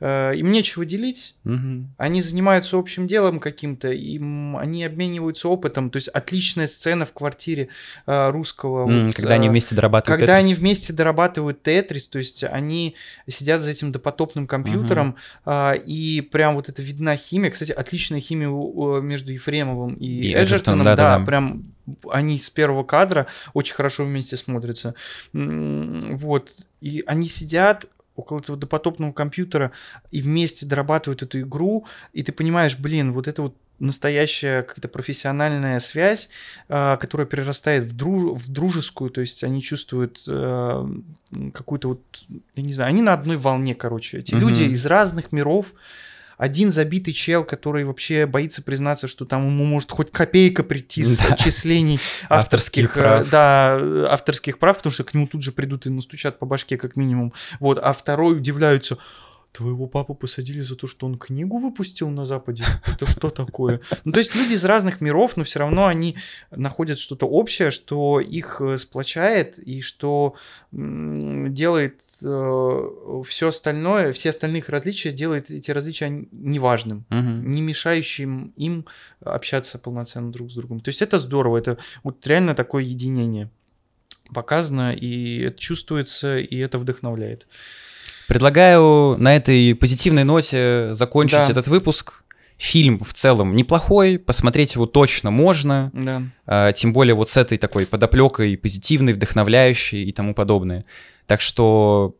[0.00, 1.36] э, им нечего делить.
[1.96, 5.90] Они занимаются общим делом каким-то, им они обмениваются опытом.
[5.90, 7.41] То есть отличная сцена в квартире
[8.06, 8.88] э, русского.
[8.88, 10.44] М, вот, Когда они э, вместе дорабатывают когда Тетрис.
[10.44, 12.94] они вместе дорабатывают Тетрис, то есть они
[13.28, 17.50] сидят за этим допотопным компьютером, а, и прям вот это видна химия.
[17.50, 18.48] Кстати, отличная химия
[19.00, 20.42] между Ефремовым и, И Эджертоном.
[20.42, 21.24] Эджертоном, Да, да-да-да.
[21.24, 21.64] прям
[22.10, 24.94] они с первого кадра очень хорошо вместе смотрятся.
[25.32, 26.50] Вот.
[26.80, 29.72] И они сидят около этого допотопного компьютера
[30.10, 35.80] и вместе дорабатывают эту игру, и ты понимаешь, блин, вот это вот настоящая какая-то профессиональная
[35.80, 36.30] связь,
[36.68, 40.86] а, которая перерастает в, друж- в дружескую, то есть они чувствуют э,
[41.52, 42.00] какую-то вот,
[42.54, 44.18] я не знаю, они на одной волне, короче.
[44.18, 44.48] Эти Мгм.
[44.48, 45.66] люди из разных миров,
[46.38, 51.18] один забитый чел, который вообще боится признаться, что там ему может хоть копейка прийти с
[51.18, 51.34] Да.
[51.34, 53.30] отчислений Авторских э, прав.
[53.30, 53.80] да,
[54.10, 57.32] авторских прав, потому что к нему тут же придут и настучат по башке как минимум.
[57.60, 58.96] Вот, а второй удивляются,
[59.52, 62.64] твоего папу посадили за то, что он книгу выпустил на Западе?
[62.86, 63.80] Это что такое?
[64.04, 66.16] Ну, то есть люди из разных миров, но все равно они
[66.50, 70.34] находят что-то общее, что их э, сплочает и что
[70.72, 72.00] делает
[73.26, 77.46] все остальное, все остальные их различия, делает эти различия неважным, Мгм.
[77.48, 78.86] не мешающим им
[79.20, 80.80] общаться полноценно друг с другом.
[80.80, 83.50] То есть это здорово, это вот реально такое единение
[84.34, 87.46] показано, и это чувствуется, и это вдохновляет.
[88.32, 91.50] Предлагаю на этой позитивной ноте закончить Да.
[91.50, 92.24] этот выпуск.
[92.56, 96.22] Фильм в целом неплохой, посмотреть его точно можно, Да.
[96.46, 100.86] а, тем более вот с этой такой подоплекой позитивной, вдохновляющей и тому подобное.
[101.26, 102.16] Так что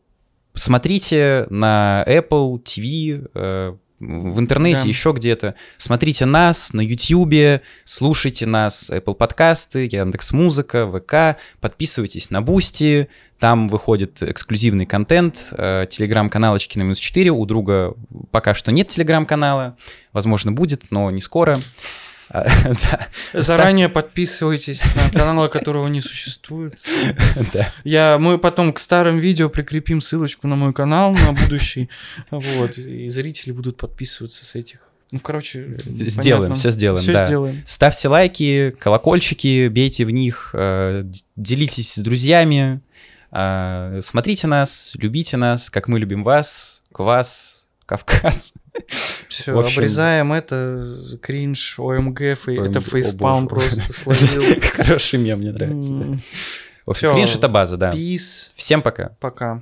[0.53, 4.87] смотрите на Apple TV, э, в интернете, Да.
[4.87, 5.55] еще где-то.
[5.77, 13.07] Смотрите нас на YouTube, слушайте нас Apple подкасты, Яндекс Музыка, ВК, подписывайтесь на Boosty,
[13.39, 17.93] там выходит эксклюзивный контент, э, телеграм-каналочки на минус 4, у друга
[18.31, 19.77] пока что нет телеграм-канала,
[20.11, 21.59] возможно будет, но не скоро.
[22.33, 22.47] А.
[23.33, 26.79] Заранее подписывайтесь на канал, которого не существует.
[27.83, 31.89] Я, мы потом к старым видео прикрепим ссылочку на мой канал на будущий.
[32.31, 34.79] Вот, и зрители будут подписываться с этих.
[35.11, 37.25] Ну, короче, Сделаем, все сделаем, Все да.
[37.27, 37.63] сделаем.
[37.67, 41.05] Ставьте лайки, колокольчики, бейте в них, э,
[41.35, 42.81] делитесь с друзьями,
[43.31, 48.53] э, смотрите нас, любите нас, как мы любим вас, квас, Кавказ.
[49.41, 50.85] Все, общем- обрезаем это,
[51.21, 54.43] кринж, ОМГ, фей- Ой, это фейспалм просто словил.
[54.75, 55.93] Хороший мем, мне нравится.
[56.85, 57.91] В общем, кринж это база, да.
[57.91, 59.15] Пис, Всем пока.
[59.19, 59.61] пока.